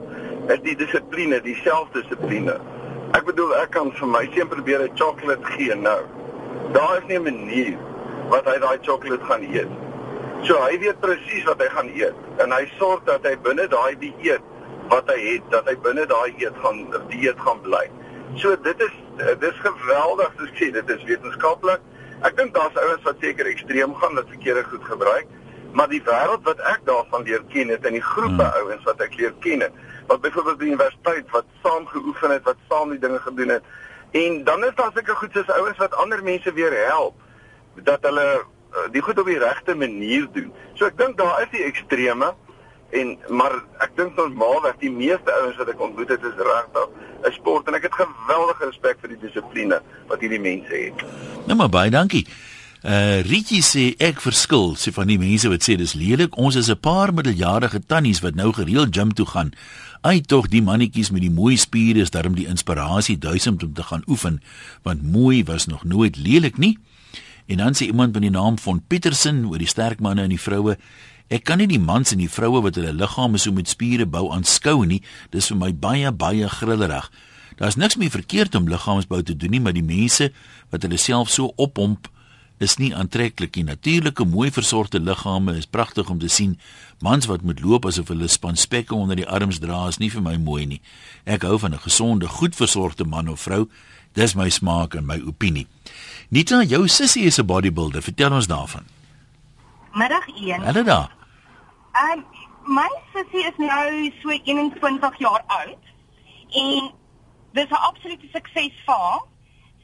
[0.54, 2.54] Is die dissipline, die selfdissipline.
[3.18, 5.98] Ek bedoel ek kan vir my seun probeer 'n chocolate gee nou.
[6.76, 7.78] Daar is nie 'n manier
[8.30, 9.72] wat hy daai sjokolade gaan eet.
[10.46, 13.98] So hy weet presies wat hy gaan eet en hy sorg dat hy binne daai
[13.98, 14.42] dieet
[14.88, 17.90] wat hy het, dat hy binne daai eet gaan dieet gaan bly.
[18.36, 18.94] So dit is
[19.40, 21.80] dis geweldig, ek sê, dit is wetenskaplik.
[22.22, 25.26] Ek dink daar's ouens wat seker ekstreem gaan dat verkeerde goed gebruik,
[25.76, 28.60] maar die wêreld wat ek daarvan leer ken het in die groepe hmm.
[28.62, 29.74] ouens wat ek leer ken het,
[30.08, 33.68] wat byvoorbeeld by die universiteit wat saam geoefen het, wat saam die dinge gedoen het.
[34.16, 37.20] En dan is daar seker goed soos ouens wat ander mense weer help
[37.84, 40.48] dat hulle uh, die goed op die regte manier doen.
[40.80, 42.32] So ek dink daar is die extreme
[42.96, 46.88] en maar ek dink normaalweg die meeste ouens wat ek ontmoet het is regtig
[47.26, 51.08] 'n sport en ek het geweldige respek vir die dissipline wat hierdie mense het.
[51.44, 52.24] Nou maar baie dankie.
[52.86, 56.36] Uh Rietjie sê ek verskil sê van die mense wat sê dis lelik.
[56.38, 59.50] Ons is 'n paar middeljarige tannies wat nou gereeld gym toe gaan.
[60.02, 63.82] Ai tog die mannetjies met die mooi spiere is daarom die inspirasie duisend om te
[63.82, 64.40] gaan oefen
[64.82, 66.78] want mooi was nog nooit lelik nie.
[67.46, 70.40] En dan sê iemand met die naam van Petersen oor die sterk manne en die
[70.40, 70.78] vroue.
[71.28, 74.30] Ek kan nie die mans en die vroue wat hulle liggame so met spiere bou
[74.30, 75.02] aanskou nie.
[75.30, 77.10] Dis vir my baie baie grillerig.
[77.56, 80.32] Daar's niks meer verkeerd om liggaamsbou te doen nie, maar die mense
[80.70, 82.14] wat hulle self so ophomp
[82.58, 83.64] is nie aantreklik nie.
[83.64, 86.56] Natuurlike mooi versorgde liggame is pragtig om te sien.
[87.04, 90.24] Mans wat moet loop asof hulle span spekke onder die arms dra is nie vir
[90.24, 90.80] my mooi nie.
[91.24, 93.68] Ek hou van 'n gesonde, goed versorgde man of vrou.
[94.12, 95.66] Dis my smaak en my opinie.
[96.30, 98.02] Nita, jou sussie is 'n bodybuilder.
[98.02, 98.84] Vertel ons daarvan.
[99.92, 100.62] Middag 1.
[100.62, 101.10] Hallo daar.
[101.92, 102.24] Ehm um,
[102.74, 105.84] my sussie is nou so 21 jaar oud
[106.50, 106.92] en
[107.52, 109.22] dis 'n absolute sukses vir haar.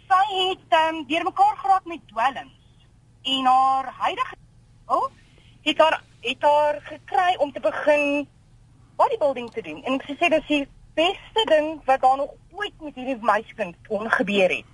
[0.08, 2.61] Sy het um, deurmekaar geraak met dwelms
[3.22, 4.36] en haar huidige
[4.86, 5.08] oh,
[5.62, 8.28] het haar het haar gekry om te begin
[8.96, 9.82] bodybuilding te doen.
[9.84, 14.50] En ek sê dis die beste ding wat daar nog ooit met hierdie meisiekind ongebeur
[14.50, 14.68] het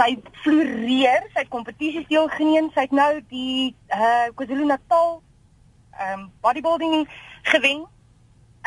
[0.00, 5.18] sy floreer, sy het kompetisies deelgeneem, sy het nou die uh KwaZulu-Natal
[6.06, 7.04] um bodybuilding
[7.52, 7.84] gewen.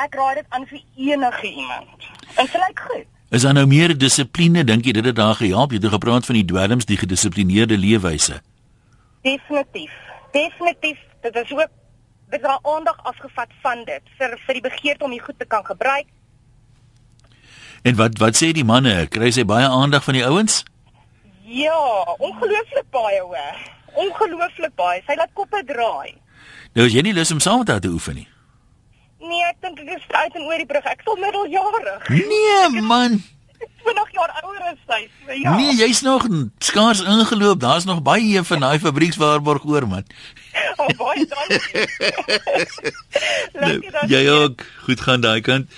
[0.02, 2.08] Ek raai dit aan vir enige iemand.
[2.38, 3.10] En sy lyk goed.
[3.34, 5.74] Is daar nou meer dissipline dink jy dit het daar gehelp?
[5.74, 8.42] Jy het gepraat van die dwelms, die gedissiplineerde leefwyse.
[9.24, 9.92] Definitief.
[10.32, 11.00] Definitief.
[11.22, 11.72] Dit is ook
[12.34, 15.66] dit raak aandag afgevat van dit vir vir die begeerte om dit goed te kan
[15.66, 16.10] gebruik.
[17.84, 19.08] En wat wat sê die manne?
[19.12, 20.64] Kry sy baie aandag van die ouens?
[21.44, 21.80] Ja,
[22.18, 23.64] ongelooflik baie hoor.
[23.94, 25.02] Ongelooflik baie.
[25.08, 26.16] Sy laat koppe draai.
[26.74, 28.28] Nou as jy nie lus om saam met haar te oefen nie.
[29.24, 30.88] Nee, ek dink dit is uit en oor die brug.
[30.90, 32.10] Ek sal middeljarig.
[32.10, 33.22] Nee, man.
[33.84, 35.00] 20 jaar ouer as sy.
[35.42, 35.56] Ja.
[35.56, 36.28] Nee, jy's nog
[36.60, 37.60] skaars ingeloop.
[37.60, 40.04] Daar's nog baie van daai fabriekswaarborg oor man.
[40.78, 41.88] Oh, baie dankie.
[43.60, 44.10] Nou, dankie.
[44.16, 45.70] jy ook goed gaan daai kant.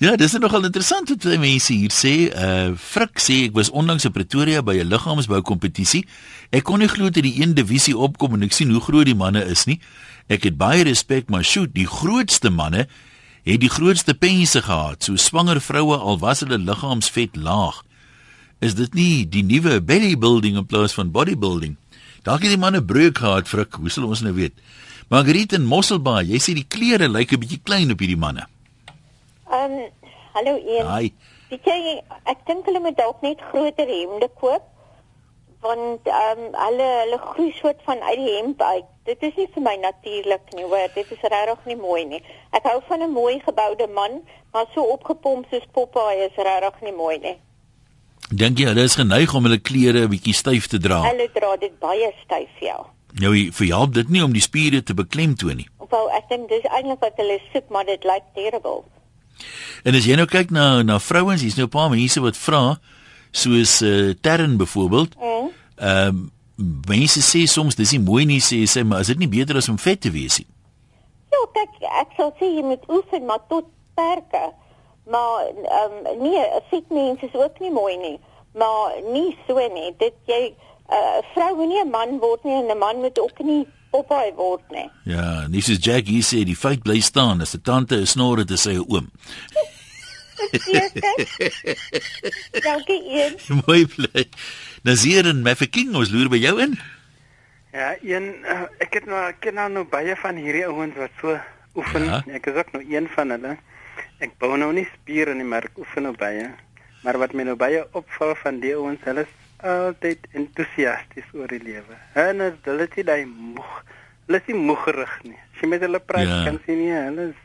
[0.00, 2.12] Ja, dis nogal interessant wat die mense hier sê.
[2.32, 6.06] Uh Frik sê ek was onlangs in Pretoria by 'n liggaamsbou kompetisie.
[6.50, 9.14] Ek kon nie glo dat die een divisie opkom en ek sien hoe groot die
[9.14, 9.80] manne is nie.
[10.28, 12.86] Ek het baie respek, maar shoot, die grootste manne
[13.44, 15.04] het die grootste pense gehad.
[15.04, 17.82] So swanger vroue al was hulle liggaamsvet laag.
[18.60, 21.76] Is dit nie die nuwe belly building in plaas van bodybuilding?
[22.22, 24.52] Dalk het die manne breuk gehad, Frik, hoe sal ons nou weet?
[25.08, 28.46] Margriet en Mosselbaai, jy sê die klere lyk 'n bietjie klein op hierdie manne.
[29.50, 29.88] Ehm, um,
[30.34, 30.86] hallo Ian.
[30.86, 31.12] Haai.
[31.50, 34.62] Weet jy, ek dink hulle moet dalk net groter hemde koop
[35.64, 38.89] want ehm um, hulle hulle groei soort van uit die hemp uit.
[39.10, 40.90] Dit is nie vir my natuurlik nie, hoor.
[40.94, 42.20] Dit is regtig nie mooi nie.
[42.54, 44.20] Ek hou van 'n mooi geboude man,
[44.52, 47.38] maar so opgepomp soos Popeye is regtig nie mooi nie.
[48.30, 51.02] Dink jy hulle is geneig om hulle klere 'n bietjie styf te dra?
[51.02, 52.78] Hulle dra dit baie styf, ja.
[53.18, 55.68] Nou verhelp dit nie om die spiere te beklemtoon nie.
[55.90, 58.84] Wel, ek dink dis eintlik wat hulle soek, maar dit lyk terrible.
[59.82, 62.78] En as jy nou kyk na na vrouens, hier's nou 'n paar mense wat vra
[63.32, 65.16] soos uh, Terren byvoorbeeld.
[65.18, 65.50] Mm.
[65.76, 66.30] Ehm um,
[66.88, 69.68] mense sê soms dis nie mooi nie sê sy, maar is dit nie beter as
[69.68, 70.48] om vet te wees nie?
[71.32, 74.50] Ja, kyk, ek sal sê jy moet oefen maar tot perke.
[75.10, 78.18] Maar ehm um, nee, 'n fit mens is ook nie mooi nie.
[78.54, 79.94] Maar nie so nie.
[79.98, 80.54] Dit jy 'n
[80.92, 84.34] uh, vrou moet nie 'n man word nie en 'n man moet ook nie Popeye
[84.34, 84.90] word nie.
[85.04, 88.50] Ja, nie soos Jackie sê die feit bly staan as 'n tante 'n snor het,
[88.50, 89.10] is sy 'n oom.
[92.66, 93.38] Dankie een.
[93.66, 94.28] mooi bly.
[94.82, 96.76] Nazir en Mafeking, ons loer by jou in.
[97.74, 101.12] Ja, een uh, ek het nou ek ken nou, nou baie van hierdie ouens wat
[101.20, 101.36] so
[101.78, 102.06] oefen.
[102.08, 102.22] Ja.
[102.38, 103.52] Ek is ook nou een van hulle.
[104.24, 106.48] Ek bou nou nie spiere nie, maar ek oefen nou baie.
[107.04, 111.60] Maar wat my nou baie opval van die ouens, hulle is altyd entoesiasties oor die
[111.62, 111.96] lewe.
[112.16, 113.70] Hulle hulle is nie daai moeg.
[114.26, 115.36] Hulle is nie moegerig nie.
[115.54, 116.40] As jy met hulle praat, Ja.
[116.48, 117.40] kan sien jy hulle is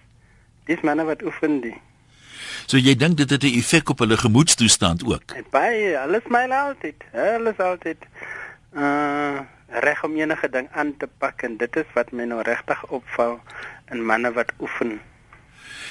[0.65, 1.75] dis manne wat oefen die.
[2.65, 5.35] So jy dink dit het 'n effek op hulle gemoedstoestand ook.
[5.51, 7.03] Baie, hulle smile altyd.
[7.11, 7.97] Hulle is altyd
[8.73, 12.85] uh reg om enige ding aan te pak en dit is wat my nou regtig
[12.87, 13.39] opval
[13.91, 14.99] in manne wat oefen.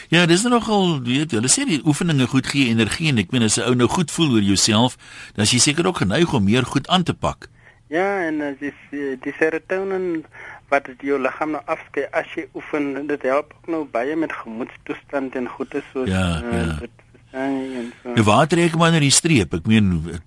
[0.09, 3.43] Ja, dis nogal, weet jy, hulle sê die oefeninge goed gee energie en ek meen
[3.43, 4.97] as 'n ou nou goed voel oor jouself,
[5.35, 7.49] dan is jy seker ook geneig om meer goed aan te pak.
[7.89, 10.25] Ja, en dis uh, die serotonien
[10.69, 14.33] wat dit jou liggaam nou afskei as jy oefen, dit help ook nou baie met
[14.33, 16.77] gemoedstoestand en goeie soos Ja, uh, ja.
[16.81, 18.15] dit verstaan jy en so.
[18.15, 19.55] Nou waar trek maar na die streep?
[19.55, 20.21] Ek meen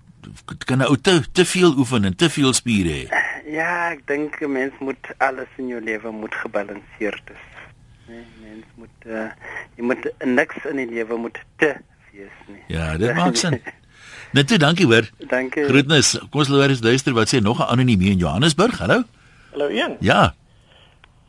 [0.66, 3.04] kan 'n ou te te veel oefen en te veel spiere hê.
[3.48, 7.44] Ja, ek dink 'n mens moet alles in jou lewe moet gebalanseerd is.
[8.08, 9.30] Nee, mens moet uh,
[9.76, 11.76] jy moet niks in die lewe moet te
[12.12, 12.62] wees nie.
[12.68, 13.60] Ja, dit maak sin.
[14.36, 15.08] Net toe, dankie hoor.
[15.28, 15.64] Dankie.
[15.64, 16.18] Groetnis.
[16.30, 18.78] Kom ons loer eens luister wat sê nog 'n anoniem in Johannesburg.
[18.78, 19.04] Hallo?
[19.58, 19.96] Hallo Ian.
[19.98, 20.34] Ja.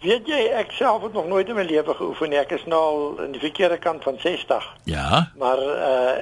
[0.03, 2.37] Weet jy, ek self het nog nooit in my lewe geoefen nie.
[2.37, 4.67] Ek is nou al in die verkeerde kant van 60.
[4.85, 5.31] Ja.
[5.41, 6.19] Maar uh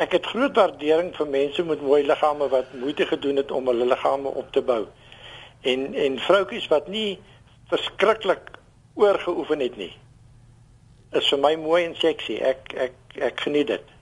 [0.00, 3.86] ek het groot waardering vir mense met mooi liggame wat moeite gedoen het om hulle
[3.86, 4.80] liggame op te bou.
[5.60, 7.20] En en vroutjies wat nie
[7.70, 8.50] verskriklik
[8.98, 9.92] oorgeoefen het nie.
[11.12, 12.40] Is vir my mooi en seksie.
[12.42, 13.96] Ek ek ek geniet dit.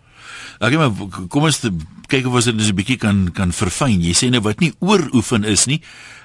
[0.62, 1.60] Okay, maar kom ons
[2.08, 4.00] kyk of ons dit dus 'n bietjie kan kan verfyn.
[4.00, 5.80] Jy sê nou wat nie ooroefen is nie,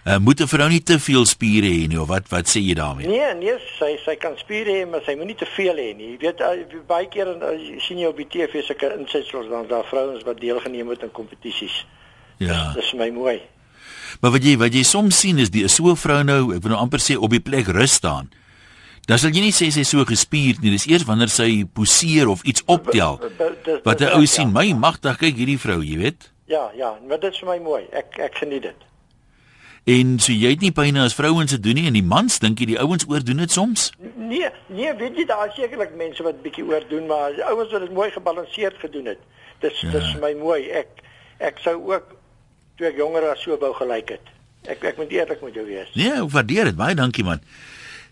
[0.06, 2.74] uh, moet 'n vrou nie te veel spiere hê nie of wat wat sê jy
[2.74, 3.08] daarmee?
[3.08, 6.12] Nee, nee, sy sy kan spiere hê, maar sy moenie te veel hê nie.
[6.12, 9.86] Jy weet uh, baie keer uh, sien jy op die TV sulke insetsels dan daar
[9.86, 11.86] vrouens wat deelgeneem het aan kompetisies.
[12.38, 12.74] Ja.
[12.76, 13.42] Dis vir my mooi.
[14.22, 16.72] Maar wat jy wat jy soms sien is die so 'n vrou nou, ek wil
[16.72, 18.30] nou amper sê op die plek rus staan.
[19.06, 20.72] Dan sal jy nie sê sy so gespierd nie.
[20.72, 23.20] Dis eers wanneer sy poseer of iets optel.
[23.84, 24.54] Wat 'n ou reg, sien, ja.
[24.54, 26.32] my magtig, kyk hierdie vrou, jy weet.
[26.48, 27.84] Ja, ja, maar dit is vir my mooi.
[27.92, 28.80] Ek ek geniet dit.
[29.84, 32.62] En so jy het nie pyne as vrouens se doen nie en die mans dink
[32.62, 33.90] jy die ouens oordoen dit soms?
[34.16, 38.08] Nee, nee, weet jy daar sekerlik mense wat bietjie oordoen, maar ouens wat dit mooi
[38.12, 39.20] gebalanseerd gedoen het.
[39.60, 39.90] Dis Ja.
[39.90, 40.00] ja.
[40.00, 40.70] dis vir my mooi.
[40.72, 41.04] Ek
[41.40, 42.16] ek sou ook
[42.78, 44.32] toe ek jonger was so wou gelyk het.
[44.72, 45.92] Ek ek moet eerlik met jou wees.
[46.00, 46.80] Nee, ek waardeer dit.
[46.80, 47.44] Baie dankie man.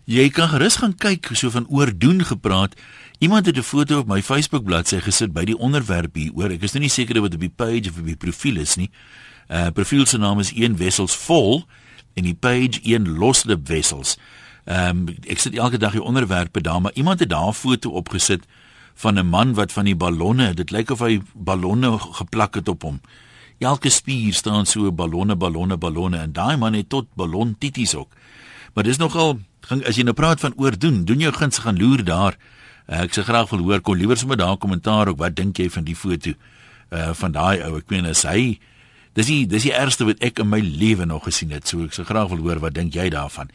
[0.09, 2.73] Jy kan gerus gaan kyk so van oordoen gepraat.
[3.19, 6.49] Iemand het 'n foto op my Facebook bladsy gesit by die onderwerp hier oor.
[6.49, 8.89] Ek is nou nie seker wat op die page of op die profiel is nie.
[9.49, 11.65] Uh profiel se naam is een wessels vol
[12.13, 14.17] en die page een loslip wessels.
[14.65, 17.89] Ehm um, ek sit elke dag die onderwerpe daar, maar iemand het daar 'n foto
[17.89, 18.45] opgesit
[18.93, 22.81] van 'n man wat van die ballonne, dit lyk of hy ballonne geplak het op
[22.81, 23.01] hom.
[23.59, 28.13] Elke spier staan so ballonne, ballonne, ballonne en daai man het tot ballon tities ook.
[28.73, 32.03] Maar dis nogal gaan as jy nou praat van oordoen, doen jou guns gaan loer
[32.03, 32.37] daar.
[32.87, 35.69] Uh, ek sê graag wil hoor kon liewer sommer daar kommentaar ook wat dink jy
[35.69, 36.33] van die foto
[36.91, 37.77] uh van daai ou.
[37.77, 38.59] Ek meen as hy
[39.13, 41.67] dis die dis die ergste wat ek in my lewe nog gesien het.
[41.67, 43.49] So ek sou graag wil hoor wat dink jy daarvan.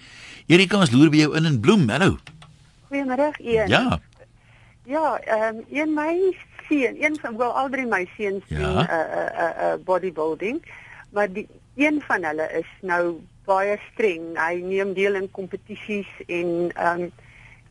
[0.49, 1.89] Erika, ons loer by jou in in Bloem.
[1.91, 2.19] Hallo.
[2.91, 3.69] Goeiemôre, Ian.
[3.69, 4.01] Ja.
[4.87, 6.15] Ja, ehm um, een my
[6.69, 8.59] seun, een van wel al drie my seuns Ja.
[8.59, 10.63] doen 'n 'n 'n 'n bodybuilding,
[11.13, 14.35] maar die een van hulle is nou baie streng.
[14.39, 17.13] Hy neem deel in kompetisies en ehm um,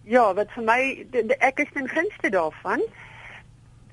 [0.05, 2.81] ja, wat vir my de, de, ek is ten gunste daarvan.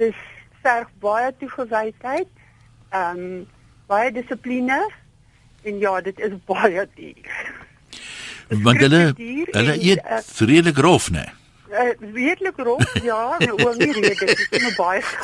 [0.01, 0.19] Dis
[0.63, 2.31] verg baie toegewydheid,
[2.93, 3.45] ehm um,
[3.91, 4.81] baie dissipline
[5.63, 7.45] en ja, dit is baie duur.
[8.63, 11.25] Want hulle hulle eet uh, redelik rof, né?
[11.73, 15.03] Uh, redelik rof, ja, nou oom nie redelik, dit is nou baie.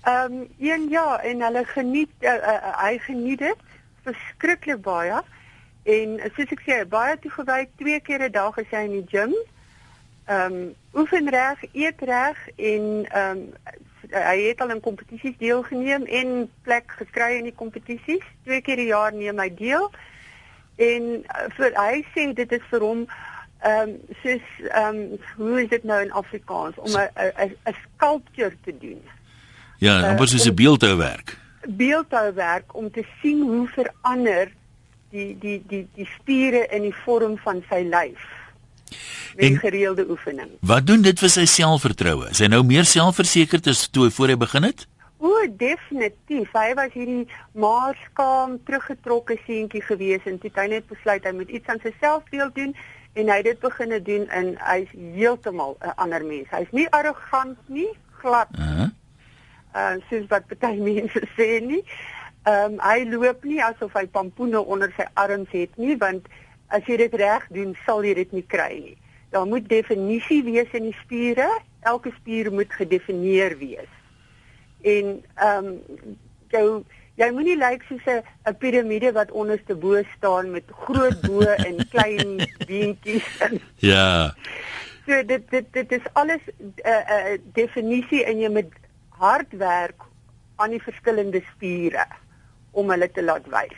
[0.00, 3.69] Ehm um, een ja, en hulle geniet uh, uh, hy geniet dit
[4.04, 5.22] verskriklik baie.
[5.82, 9.08] En uh, soos ek sê, baie toegewy, twee keer 'n dag is hy in die
[9.08, 9.34] gym.
[10.30, 13.78] Ehm um, oefen reg, eet reg en ehm um,
[14.10, 18.24] hy het al in kompetisies deelgeneem en plek gekry in die kompetisies.
[18.44, 19.90] Twee keer 'n jaar neem hy deel.
[20.76, 23.06] En uh, vir hy sê dit is vir hom
[23.60, 27.76] ehm um, soos ehm um, hoe is dit nou in Afrikaans om 'n 'n 'n
[27.84, 29.02] sculpture te doen.
[29.78, 31.38] Ja, amper soos 'n beeldhouwerk.
[31.66, 34.52] Beeldhouwerk om te sien hoe verander
[35.10, 38.22] die die die die spiere in die vorm van sy lyf.
[39.36, 40.50] Met gereelde oefening.
[40.60, 42.30] Wat doen dit vir sy selfvertroue?
[42.30, 44.86] Is hy nou meer selfversekerd as toe hy voor hy begin het?
[45.20, 46.48] O, definitief.
[46.56, 51.68] Hy was hierdie maarskaam, teruggetrokke seentjie gewees en toe hy net besluit hy moet iets
[51.68, 52.74] aan sy selfbeeld doen
[53.18, 56.48] en hy het dit begine doen en hy's heeltemal 'n ander mens.
[56.50, 57.90] Hy's nie arrogant nie,
[58.22, 58.88] glad Uh -huh.
[59.74, 61.82] Uh soos wat baie mense sê nie.
[62.48, 66.28] Ehm um, hy loop nie asof hy pampoene onder sy arms het nie, want
[66.68, 68.96] as jy dit reg doen, sal jy dit nie kry nie.
[69.30, 71.48] Daar moet definisie wees in die spiere.
[71.86, 73.92] Elke spier moet gedefinieer wees.
[74.82, 76.16] En ehm um,
[76.50, 76.82] jou
[77.20, 81.76] jy moenie lyk soos 'n 'n piramide wat onderste bo staan met groot bo en
[81.92, 84.34] klein beentjies en Ja.
[85.06, 88.72] So dit dit dit is alles 'n uh, 'n uh, definisie en jy moet
[89.20, 90.06] hard werk
[90.60, 92.06] aan die verskillende spiere
[92.72, 93.76] om hulle te laat wys.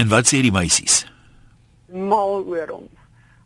[0.00, 1.04] En wat sê die meisies?
[1.88, 2.88] Mal oor hom.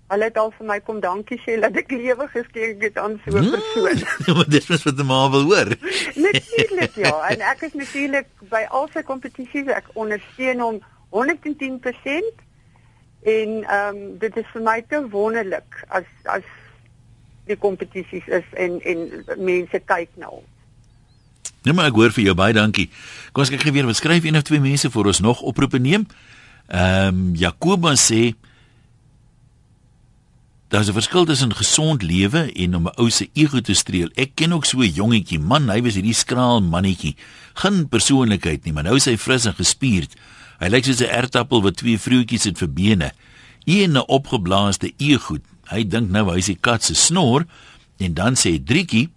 [0.09, 3.37] Hulle het al vir my kom dankie sê dat ek lewe geskenk het aan so
[3.37, 3.51] 'n Hmm.
[3.55, 3.99] persoon.
[4.37, 5.71] Maar dis mos wat 'n ma wil hoor.
[6.29, 12.47] natuurlik ja, en ek is natuurlik by al sy kompetisies ek ondersteun hom 110%
[13.23, 16.47] en ehm um, dit is vir my te wonderlik as as
[17.47, 20.45] die kompetisies is en en mense kyk na hom.
[21.63, 22.89] Nee maar ek hoor vir jou baie dankie.
[23.33, 25.79] Kom ons kyk gou weer wat skryf een of twee mense vir ons nog oproepe
[25.79, 26.07] neem.
[26.69, 28.35] Ehm um, Jakobus sê
[30.69, 34.11] Daar's 'n verskil tussen gesond lewe en om 'n ou se ego te streel.
[34.15, 37.17] Ek ken ook so 'n jongetjie, man, hy was hierdie skraal mannetjie.
[37.55, 40.15] Geen persoonlikheid nie, maar nou is hy fris en gespierd.
[40.59, 43.13] Hy lyk soos 'n ertappel wat twee vroutjies het vir bene.
[43.65, 45.39] Een 'n opgeblaaste ego.
[45.65, 47.47] Hy dink nou hy's die kat se snor
[47.97, 49.09] en dan sê Drietjie,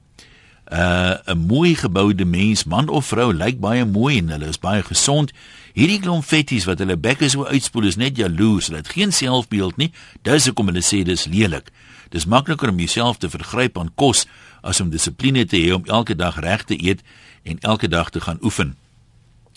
[0.71, 4.83] uh 'n mooi geboude mens, man of vrou, lyk baie mooi en hulle is baie
[4.83, 5.31] gesond.
[5.73, 8.67] Hierdie klomp fetties wat hulle bekke so uitspoel is net jaloers.
[8.67, 9.91] Hulle het geen selfbeeld nie.
[10.21, 11.71] Dis hoekom hulle sê dis lelik.
[12.09, 14.25] Dis makliker om jouself te vergryp aan kos
[14.61, 17.01] as om dissipline te hê om elke dag reg te eet
[17.43, 18.75] en elke dag te gaan oefen.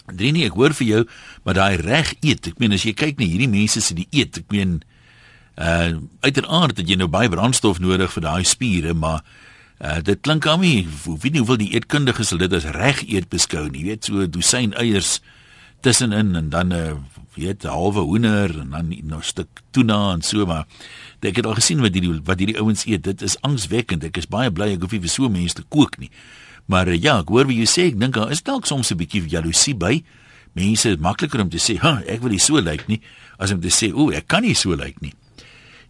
[0.07, 1.03] Drini, ek hoor vir jou,
[1.45, 2.47] maar daai reg eet.
[2.53, 4.83] Ek meen as jy kyk na hierdie mense se die eet, ek meen
[5.55, 5.95] uh
[6.27, 9.23] uiteraard het jy nou baie brandstof nodig vir daai spiere, maar
[9.81, 13.03] uh dit klink aan my, hoe weet nie hoeveel die eetkundiges sal dit as reg
[13.09, 13.83] eet beskou nie.
[13.83, 15.21] Jy weet so 'n dosyn eiers
[15.83, 16.95] tussenin en dan 'n uh,
[17.35, 20.67] weet 'n halwe hoender en dan nog 'n stuk tuna en so maar
[21.21, 23.03] ek het al gesien wat hierdie wat hierdie ouens eet.
[23.03, 24.05] Dit is angswekkend.
[24.05, 26.11] Ek is baie bly ek hoef nie vir so mense te kook nie.
[26.67, 27.89] Maar uh, ja, ek hoor wat jy sê.
[27.93, 30.05] Ek dink daar is dalk soms 'n bietjie jaloesie by.
[30.55, 33.01] Mense is makliker om te sê, "Ha, ek wil nie so lyk nie,"
[33.39, 35.13] as om te sê, "O, ek kan nie so lyk nie."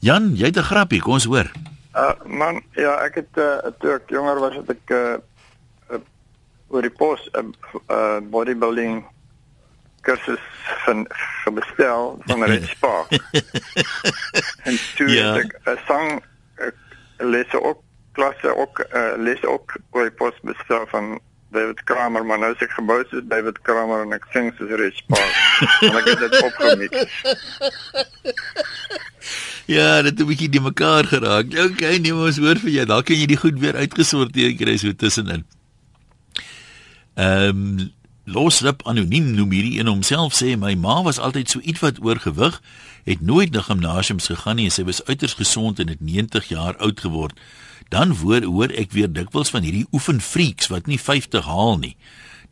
[0.01, 1.51] Jan, jy het 'n grappie, kom ons hoor.
[1.95, 5.17] Uh man, ja, ek het uh, toe ek jonger was het ek uh,
[5.95, 6.01] uh
[6.75, 9.05] oor die pos 'n uh, uh, bodybuilding
[10.03, 10.43] kursus
[10.85, 11.05] van
[11.45, 13.13] gebestel van Red Spark.
[14.69, 15.35] en toe Ja.
[15.35, 15.45] ja.
[15.45, 16.09] ek 'n sang
[16.59, 16.73] uh,
[17.19, 17.81] lesse ook
[18.13, 21.21] klasse ook uh, lesse ook oor die pos bestel van
[21.55, 24.99] David Kramer, maar nou is ek gebou soos David Kramer en ek sing soos Red
[24.99, 25.35] Spark.
[25.88, 26.95] en ek het dit opgemix.
[29.64, 31.47] Ja, dit het 'n bietjie die mekaar geraak.
[31.49, 32.85] Okay, nee, ons hoor vir jou.
[32.87, 35.45] Dalk kan jy die goed weer uitgesorteer kry so tussenin.
[37.14, 37.93] Ehm um,
[38.25, 42.61] Losrip anoniem noem hierdie een homself sê my ma was altyd so ietwat oorgewig,
[43.05, 46.77] het nooit na gimnasiums gegaan nie en sy was uiters gesond en het 90 jaar
[46.77, 47.37] oud geword.
[47.88, 51.97] Dan hoor hoor ek weer dikwels van hierdie oefenfreaks wat nie 50 haal nie.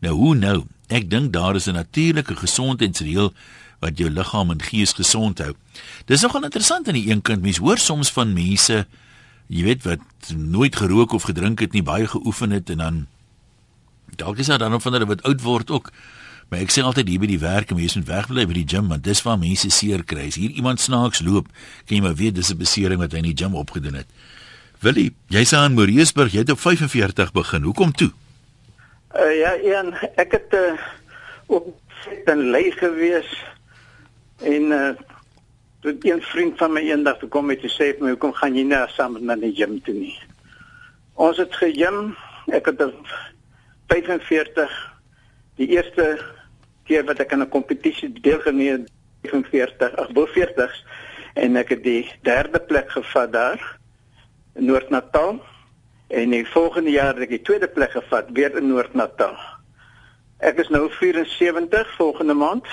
[0.01, 0.64] Nou hoe nou?
[0.88, 3.33] Ek dink daar is 'n natuurlike gesondheidsreël
[3.81, 5.55] wat jou liggaam en gees gesond hou.
[6.07, 8.87] Dis nogal interessant aan die een kant mens hoor soms van mense
[9.53, 13.07] jy weet wat nooit gerook of gedrink het nie, baie geoefen het en dan
[14.16, 15.92] dalk is daar dan of hulle wat oud word ook.
[16.49, 19.05] Maar ek sê altyd hier by die werk, mense moet wegbly by die gym want
[19.05, 20.29] dis waar mense seer kry.
[20.29, 21.49] As hier iemand snaaks loop,
[21.87, 24.09] kan jy maar weet dis 'n besering wat hy in die gym opgedoen het.
[24.83, 27.62] Willie, jy's aan Moreesburg, jy het op 45 begin.
[27.62, 28.09] Hoekom toe?
[29.14, 30.73] Uh, ja, en ek het uh,
[31.47, 31.68] op
[32.27, 33.29] dan lei gewees
[34.42, 34.88] en uh,
[35.87, 38.64] toe een vriend van my eendag toe kom met sê vir my hoekom gaan jy
[38.66, 40.16] nie saam met my na die gym toe nie.
[41.14, 42.16] Ons het gejim,
[42.51, 42.83] ek het
[43.92, 44.75] 45
[45.62, 46.09] die eerste
[46.90, 50.83] keer wat ek aan 'n kompetisie deelgeneem het 45 ag bo 40s
[51.38, 53.62] en ek het die derde plek gevat daar
[54.55, 55.41] Noord-Natal
[56.12, 59.37] en die volgende jaar het ek die tweede plek gevat weer in Noord-Natal.
[60.43, 62.67] Ek is nou 74 volgende maand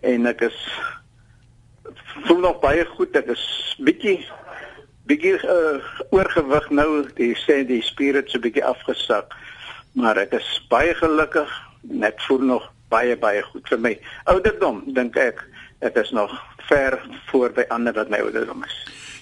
[0.00, 0.56] en ek is
[2.26, 3.16] voel nog baie goed.
[3.16, 3.44] Ek is
[3.78, 4.22] bietjie
[5.08, 5.78] bietjie uh,
[6.10, 6.90] oorgewig nou.
[7.16, 9.36] Die sê die spiere het so bietjie afgesak.
[9.96, 11.52] Maar ek is baie gelukkig.
[11.88, 13.94] Net voel nog baie baie goed vir my.
[14.32, 15.44] Ouderdom dink ek
[15.84, 16.32] ek is nog
[16.68, 18.78] ver voor by ander wat my ouderdom is.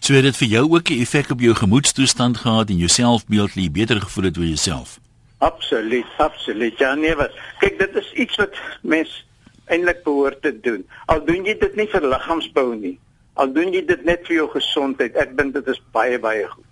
[0.07, 3.55] So het dit vir jou ook 'n effek op jou gemoedstoestand gehad en jou selfbeeld,
[3.55, 4.99] jy beter gevoel het oor jouself?
[5.39, 6.79] Absoluut, absoluut.
[6.79, 7.31] Ja nee, wat.
[7.59, 9.27] Kyk, dit is iets wat mens
[9.65, 10.87] eintlik behoort te doen.
[11.07, 12.99] Al doen jy dit nie vir liggaamsbou nie.
[13.33, 15.15] Al doen jy dit net vir jou gesondheid.
[15.15, 16.65] Ek dink dit is baie baie goed.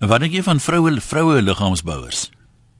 [0.00, 2.30] En wat dink jy van vroue vroue liggaamsbouers?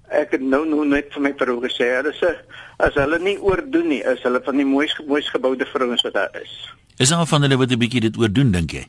[0.09, 2.35] Ek het nou nou net vir my vrou gesê, hulle sê
[2.79, 6.43] as hulle nie oordoen nie, is hulle van die mooiste mooiste geboude vrouens wat daar
[6.43, 6.75] is.
[6.99, 8.85] Is daar van hulle wat 'n bietjie dit oordoen dink jy?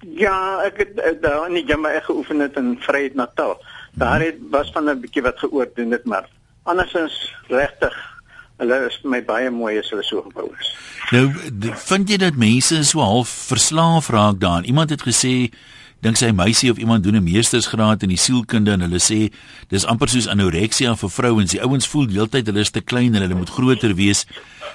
[0.00, 3.56] Ja, ek het uh, daar in die gym ek geoefen het in Vryheid Natal.
[3.98, 6.28] Daar het was van 'n bietjie wat geoordoen het, maar
[6.62, 7.94] andersins regtig
[8.58, 10.70] hulle is vir my baie mooi as hulle so gebou is.
[11.14, 11.30] Nou,
[11.88, 14.64] vind jy dat mense so half verslaaf raak daaraan?
[14.64, 15.50] Iemand het gesê
[16.04, 19.32] dink sy meisie of iemand doen 'n meestersgraad in die sielkunde en hulle sê
[19.68, 21.50] dis amper soos anoreksia vir vrouens.
[21.50, 24.26] Die ouens voel heeltyd hulle is te klein en hulle moet groter wees.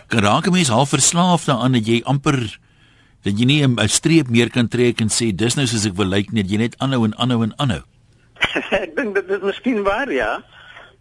[0.08, 2.60] Kan raak 'n mens half verslaaf daaraan dat jy amper
[3.24, 6.08] dat jy nie 'n streep meer kan trek en sê dis nou soos ek wil
[6.08, 7.84] lyk net jy net aanhou en aanhou en aanhou.
[8.84, 10.44] ek dink dit is miskien waar ja.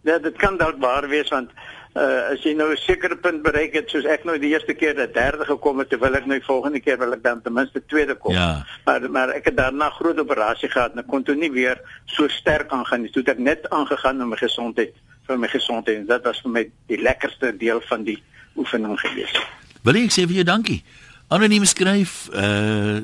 [0.03, 1.49] Ja, dit kan dalk waar wees want
[1.95, 4.95] uh, as jy nou 'n sekere punt bereik het soos ek nou die eerste keer
[4.95, 7.81] dat derde gekom het, terwyl ek nou die volgende keer wil ek dan ten minste
[7.85, 8.33] tweede kom.
[8.33, 8.65] Ja.
[8.85, 12.27] Maar maar ek het daarna groot operasie gehad en ek kon toe nie weer so
[12.27, 13.11] sterk aangaan nie.
[13.11, 14.93] Toe het ek net aangegaan om my gesondheid
[15.27, 18.21] vir my gesondheid en dit was vir my die lekkerste deel van die
[18.55, 19.33] oefening gewees.
[19.83, 20.83] Wil ek sê vir jou dankie.
[21.33, 23.01] Anoniem skryf uh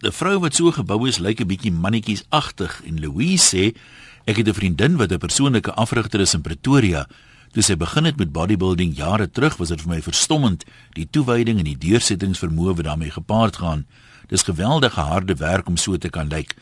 [0.00, 3.76] 'n vrou wat so gebou is lyk 'n bietjie mannetjies agtig en Louise sê
[4.24, 7.06] ek het 'n vriendin wat 'n persoonlike afrigter is in Pretoria.
[7.52, 11.58] Toe sy begin het met bodybuilding jare terug, was dit vir my verstommend, die toewyding
[11.58, 13.86] en die deursettingsvermoë wat daarmee gepaard gaan.
[14.28, 16.54] Dis geweldige harde werk om so te kan lyk.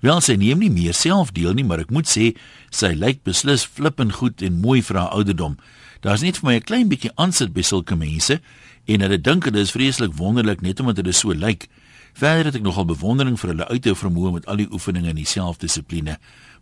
[0.00, 2.36] Wel sy neem nie meer self deel nie, maar ek moet sê
[2.70, 5.58] sy lyk beslis flippend goed en mooi vir haar ouderdom.
[6.00, 8.40] Daar's net vir my 'n klein bietjie aansit by sulke mense
[8.86, 11.68] en hulle dink dit is vreeslik wonderlik net omdat hulle so lyk.
[12.16, 15.28] Verder het ek nogal bewondering vir hulle uithou vermoë met al die oefeninge en die
[15.28, 16.16] selfdissipline.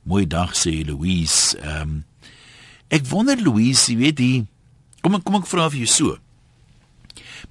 [0.09, 1.57] Mooi dag sê Louise.
[1.61, 2.03] Ehm um,
[2.93, 4.45] Ek wonder Louise, jy weet die
[5.03, 6.17] kom ek kom ek vra vir jou so.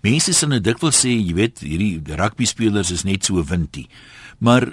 [0.06, 3.86] Mense sal nou dikwels sê, jy weet, hierdie rugby spelers is net so windie.
[4.44, 4.72] Maar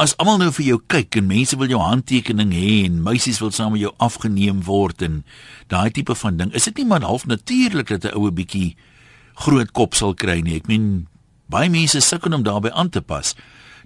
[0.00, 3.52] as almal nou vir jou kyk en mense wil jou handtekening hê en meisies wil
[3.52, 5.20] saam met jou afgeneem word en
[5.68, 8.76] daai tipe van ding, is dit nie maar half natuurlik dat 'n oue bietjie
[9.34, 10.56] groot kop sal kry nie.
[10.56, 11.06] Ek meen
[11.48, 13.34] baie mense sukkel om daarbey aan te pas.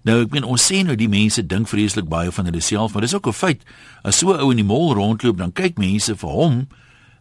[0.04, 3.02] Nou ek meen ons sê nou die mense dink vreeslik baie van hulle self, maar
[3.02, 3.62] dis ook 'n feit.
[4.04, 6.68] As so 'n ou in die mall rondloop, dan kyk mense vir hom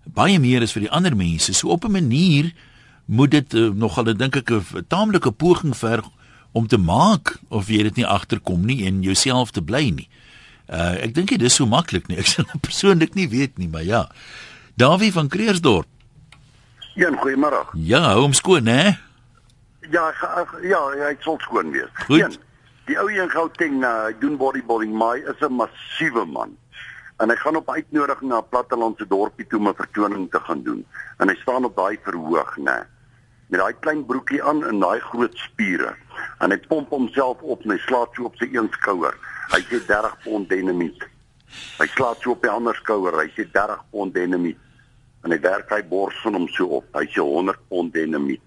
[0.05, 1.53] baie meer as vir die ander mense.
[1.53, 2.53] So op 'n manier
[3.05, 6.05] moet dit uh, nogal dink ek 'n taamlike poging verg
[6.55, 10.07] om te maak of jy dit nie agterkom nie en jouself te bly nie.
[10.71, 12.17] Uh ek dink dit is so maklik nie.
[12.21, 14.05] Ek sal persoonlik nie weet nie, maar ja.
[14.79, 15.87] Davie van Kreersdorp.
[16.95, 17.65] Ja, goeiemôre.
[17.75, 18.95] Ja, hom skoon, hè?
[19.91, 20.05] Ja,
[20.63, 21.91] ja, ja, ek sal skoon wees.
[22.07, 22.23] Goed.
[22.23, 22.37] Jan,
[22.85, 26.51] Die ou een Gauteng uh, doen bodybuilding, maar hy is 'n massiewe man.
[27.17, 30.61] En hy gaan op uitnodiging na 'n plattelandse dorpie toe om 'n vertoning te gaan
[30.63, 30.85] doen.
[31.17, 32.85] En hy staan op daai verhoog, né?
[33.49, 35.95] Met daai klein broekie aan en daai groot spiere.
[36.43, 39.15] En hy pomp homself op en hy slaap so op sy een skouer.
[39.53, 41.05] Hy sê 30 pond dinamiet.
[41.79, 43.17] Hy slaap so op die ander skouer.
[43.21, 44.59] Hy sê 30 pond dinamiet.
[45.25, 46.89] En hy werk hy bors van hom so op.
[46.97, 48.43] Hy sê 100 pond dinamiet.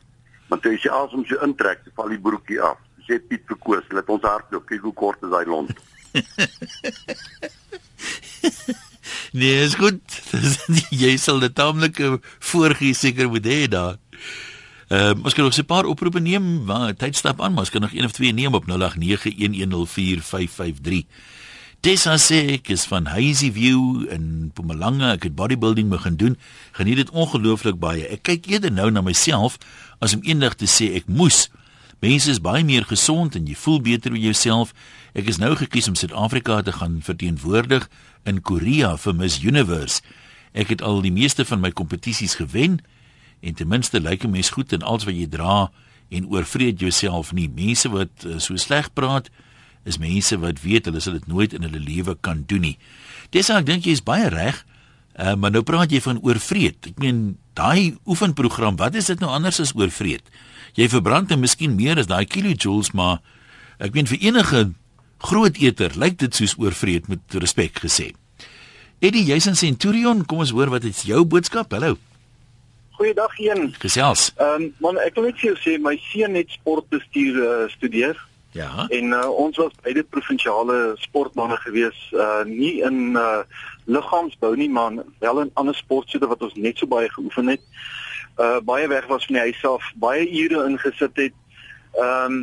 [0.48, 2.78] Maar toe hy sy asem so intrek, val die broekie af
[3.08, 5.72] sê Piet verkoos, laat ons hardloop, kyk hoe kort is daai lont.
[9.38, 10.04] nee, is goed.
[11.02, 12.06] jy sal dit taamlike
[12.50, 13.96] voorgee seker moet hê daar.
[14.88, 17.70] Ehm uh, ons kan nog 'n paar oproepe neem, maar tyd stap aan, maar ons
[17.70, 18.68] kan nog een of twee neem op 0891104553.
[21.80, 25.12] Tessa sê ek is van Hazy View in Mpumalanga.
[25.12, 26.38] Ek het bodybuilding begin doen.
[26.72, 28.08] Geniet dit ongelooflik baie.
[28.08, 29.58] Ek kyk eerder nou na myself
[29.98, 31.50] as om eendag te sê ek moes.
[32.00, 34.74] Mense is baie meer gesond en jy voel beter oor jouself.
[35.14, 37.88] Ek is nou gekies om Suid-Afrika te gaan verteenwoordig
[38.24, 40.02] in Korea vir Miss Universe.
[40.52, 42.80] Ek het al die meeste van my kompetisies gewen
[43.40, 45.70] en ten minste lyk 'n mens goed in alles wat jy dra
[46.08, 47.48] en oorvreed jouself nie.
[47.48, 49.30] Mense wat uh, so sleg praat
[49.84, 52.78] is mense wat weet hulle sal dit nooit in hulle lewe kan doen nie.
[53.30, 54.64] Dis ek dink jy is baie reg.
[55.18, 56.92] Uh, maar nou praat jy van oorvreed.
[56.92, 60.22] Ek meen daai oefenprogram, wat is dit nou anders as oorvreed?
[60.78, 63.18] Jy verbrand en miskien meer as daai kilojoules, maar
[63.82, 64.68] ek meen vir enige
[65.18, 68.12] groot eter lyk dit soos oorvreed met respek gesê.
[69.02, 71.74] Eddie, jy's in Centurion, kom ons hoor wat is jou boodskap?
[71.74, 71.96] Hallo.
[72.98, 73.74] Goeiedag een.
[73.78, 74.32] Gesels.
[74.36, 78.18] Ehm um, man, ek wil net vir jou sê my seun het sportbestuur uh, studeer.
[78.56, 78.88] Ja.
[78.90, 83.44] En uh, ons was beide provinsiale sportmense gewees, uh nie in uh
[83.86, 87.62] liggaamsbou nie, maar wel in ander sportsoorte wat ons net so baie geoefen het.
[88.34, 91.38] Uh baie weg was van die huis af, baie ure ingesit het.
[91.94, 92.42] Ehm um,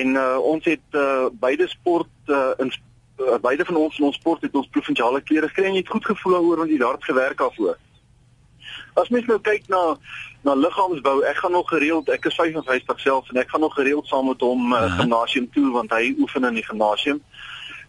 [0.00, 4.16] en uh, ons het uh, beide sport uh, in uh, beide van ons in ons
[4.16, 6.96] sport het ons provinsiale klere gekry en jy het goed gevoel daaroor want jy daar
[6.96, 7.76] het gewerk daarvoor.
[8.94, 9.96] As mens nou kyk na
[10.42, 14.06] na liggaamsbou, ek gaan nog gereeld, ek is 55 self en ek gaan nog gereeld
[14.10, 17.20] saam met hom uh, gimnasium toe want hy oefen in die gimnasium.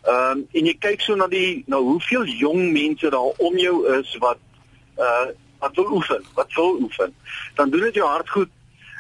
[0.03, 3.77] Ehm um, en jy kyk so na die nou hoeveel jong mense daar om jou
[3.97, 4.41] is wat
[5.01, 5.31] uh
[5.63, 7.15] wat wil oefen, wat wil oefen.
[7.55, 8.49] Dan doen dit jou hart goed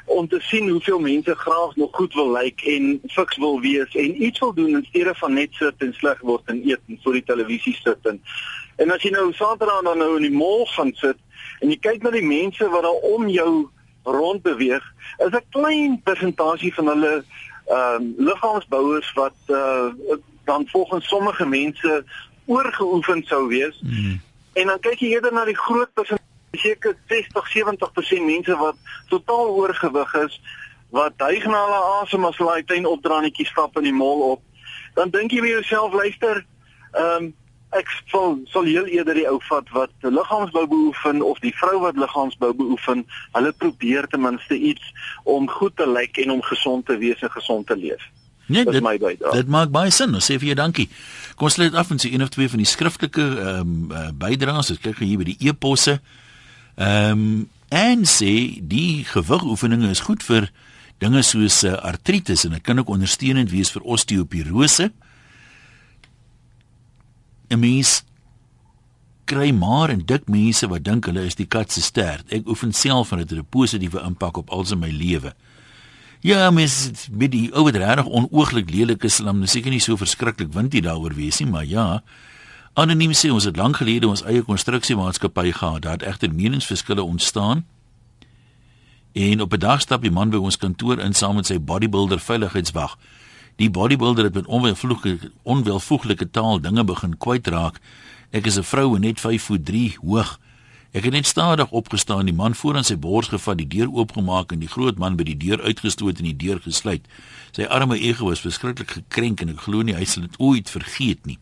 [0.05, 3.95] om te sien hoeveel mense graag nog goed wil lyk like en fiks wil wees
[3.95, 6.99] en iets wil doen in steede van net sit en sleg word en eet en
[7.03, 8.21] voor die televisie sit en
[8.75, 11.17] en as jy nou Saterdag dan nou in die mall gaan sit
[11.61, 13.69] en jy kyk na die mense wat daar om jou
[14.03, 14.83] rond beweeg,
[15.17, 17.23] is 'n klein persentasie van hulle
[17.67, 19.87] ehm um, liggaamsbouers wat uh,
[20.45, 22.03] dan volgens sommige mense
[22.45, 23.79] oorgeoefen sou wees.
[23.81, 24.21] Mm.
[24.53, 27.49] En dan kyk jy eerder na die groot persentasie seker 60
[28.19, 28.75] 70% mense wat
[29.07, 30.41] totaal oorgewig is
[30.89, 34.41] wat hyg na hulle asem as hulle uiteindelik opdraanetjie stap in die mall op
[34.93, 36.45] dan dink jy vir jouself luister
[36.91, 37.33] ehm um,
[37.77, 41.97] ek sal sal heel eerder die ou vat wat liggaamsbou beoefen of die vrou wat
[41.99, 43.05] liggaamsbou beoefen
[43.37, 44.91] hulle probeer ten minste iets
[45.23, 48.11] om goed te lyk en om gesond te wees en gesond te leef
[48.45, 50.11] Nee, dit, dit maak baie sin.
[50.13, 50.89] Ons sê vir jou dankie.
[51.39, 54.09] Kom ons sluit af met so een of twee van die skriftelike ehm um, uh,
[54.19, 54.73] bydraes.
[54.75, 55.99] Ek kyk hier by die e-posse.
[56.75, 57.43] Ehm um,
[57.73, 60.51] en sê die gewigoefeninge is goed vir
[61.01, 64.91] dinge soos uh, artritis en dit kan ook ondersteunend wees vir osteoporose.
[67.53, 68.03] 'n Mens
[69.25, 72.25] kry maar en dik mense wat dink hulle is die kat se stert.
[72.31, 75.33] Ek oefen self en dit het 'n positiewe impak op alse my lewe.
[76.21, 80.53] Ja, mens met die ou wat regtig onooglik lelik is, dan seker nie so verskriklik
[80.53, 82.03] wind jy daaroor wees nie, maar ja,
[82.73, 85.83] Anoniem sê ons het lank gelede ons eie konstruksiemaatskappy gehad.
[85.85, 87.65] Daar het egter meningsverskille ontstaan.
[89.13, 92.19] En op 'n dag stap die man by ons kantoor in saam met sy bodybuilder
[92.19, 92.97] veiligheidswag.
[93.55, 97.79] Die bodybuilder het met onwelvoeglike onwelvoeglike taal dinge begin kwytraak.
[98.31, 100.39] Ek is 'n vrou en net 5 voet 3 hoog.
[100.91, 104.51] Ek het net stadig opgestaan, die man voor aan sy bors gevat, die deur oopgemaak
[104.51, 107.01] en die groot man by die deur uitgestoot en die deur gesluit.
[107.51, 111.25] Sy arme ego was verskriklik gekrenk en ek glo nie hy sal dit ooit vergeet
[111.25, 111.39] nie.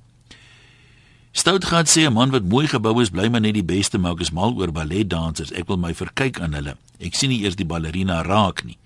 [1.31, 4.21] Stoutgat sê 'n man wat mooi gebou is, bly maar net die beste, maar ek
[4.21, 5.51] is mal oor balletdansers.
[5.51, 6.77] Ek wil my verkyk aan hulle.
[6.99, 8.77] Ek sien nie eers die ballerina raak nie.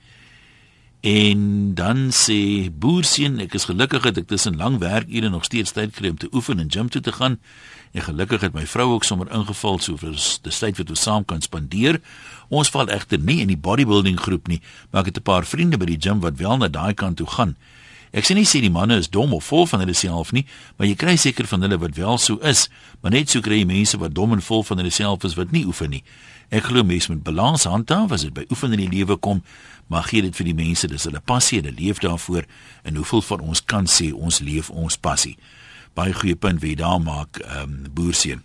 [1.02, 5.94] En dan sê boerseun, ek is gelukkig dat ek tussen lang werkure nog steeds tyd
[5.94, 7.38] kry om te oefen en gym toe te gaan.
[7.94, 11.26] En gelukkig het my vrou ook sommer ingeval so vir die tyd wat ons saam
[11.26, 12.02] kan spandeer.
[12.50, 15.78] Ons val egter nie in die bodybuilding groep nie, maar ek het 'n paar vriende
[15.78, 17.56] by die gym wat wel na daai kant toe gaan.
[18.16, 20.46] Ek sê nie sê die manne is dom of vol van hulle self nie,
[20.78, 22.70] maar jy kry seker van hulle wat wel so is,
[23.02, 25.52] maar net so kry jy mense wat dom en vol van hulle self is wat
[25.52, 26.04] nie oefen nie.
[26.50, 29.42] Ek glo mense moet balans handhaaf as dit by oefen in die lewe kom,
[29.88, 32.48] maar gee dit vir die mense dis hulle passie hulle leef daarvoor
[32.84, 35.38] en hoeveel van ons kan sê ons leef ons passie.
[35.96, 38.44] Baie goeie punt wie daar maak ehm um, boerseun.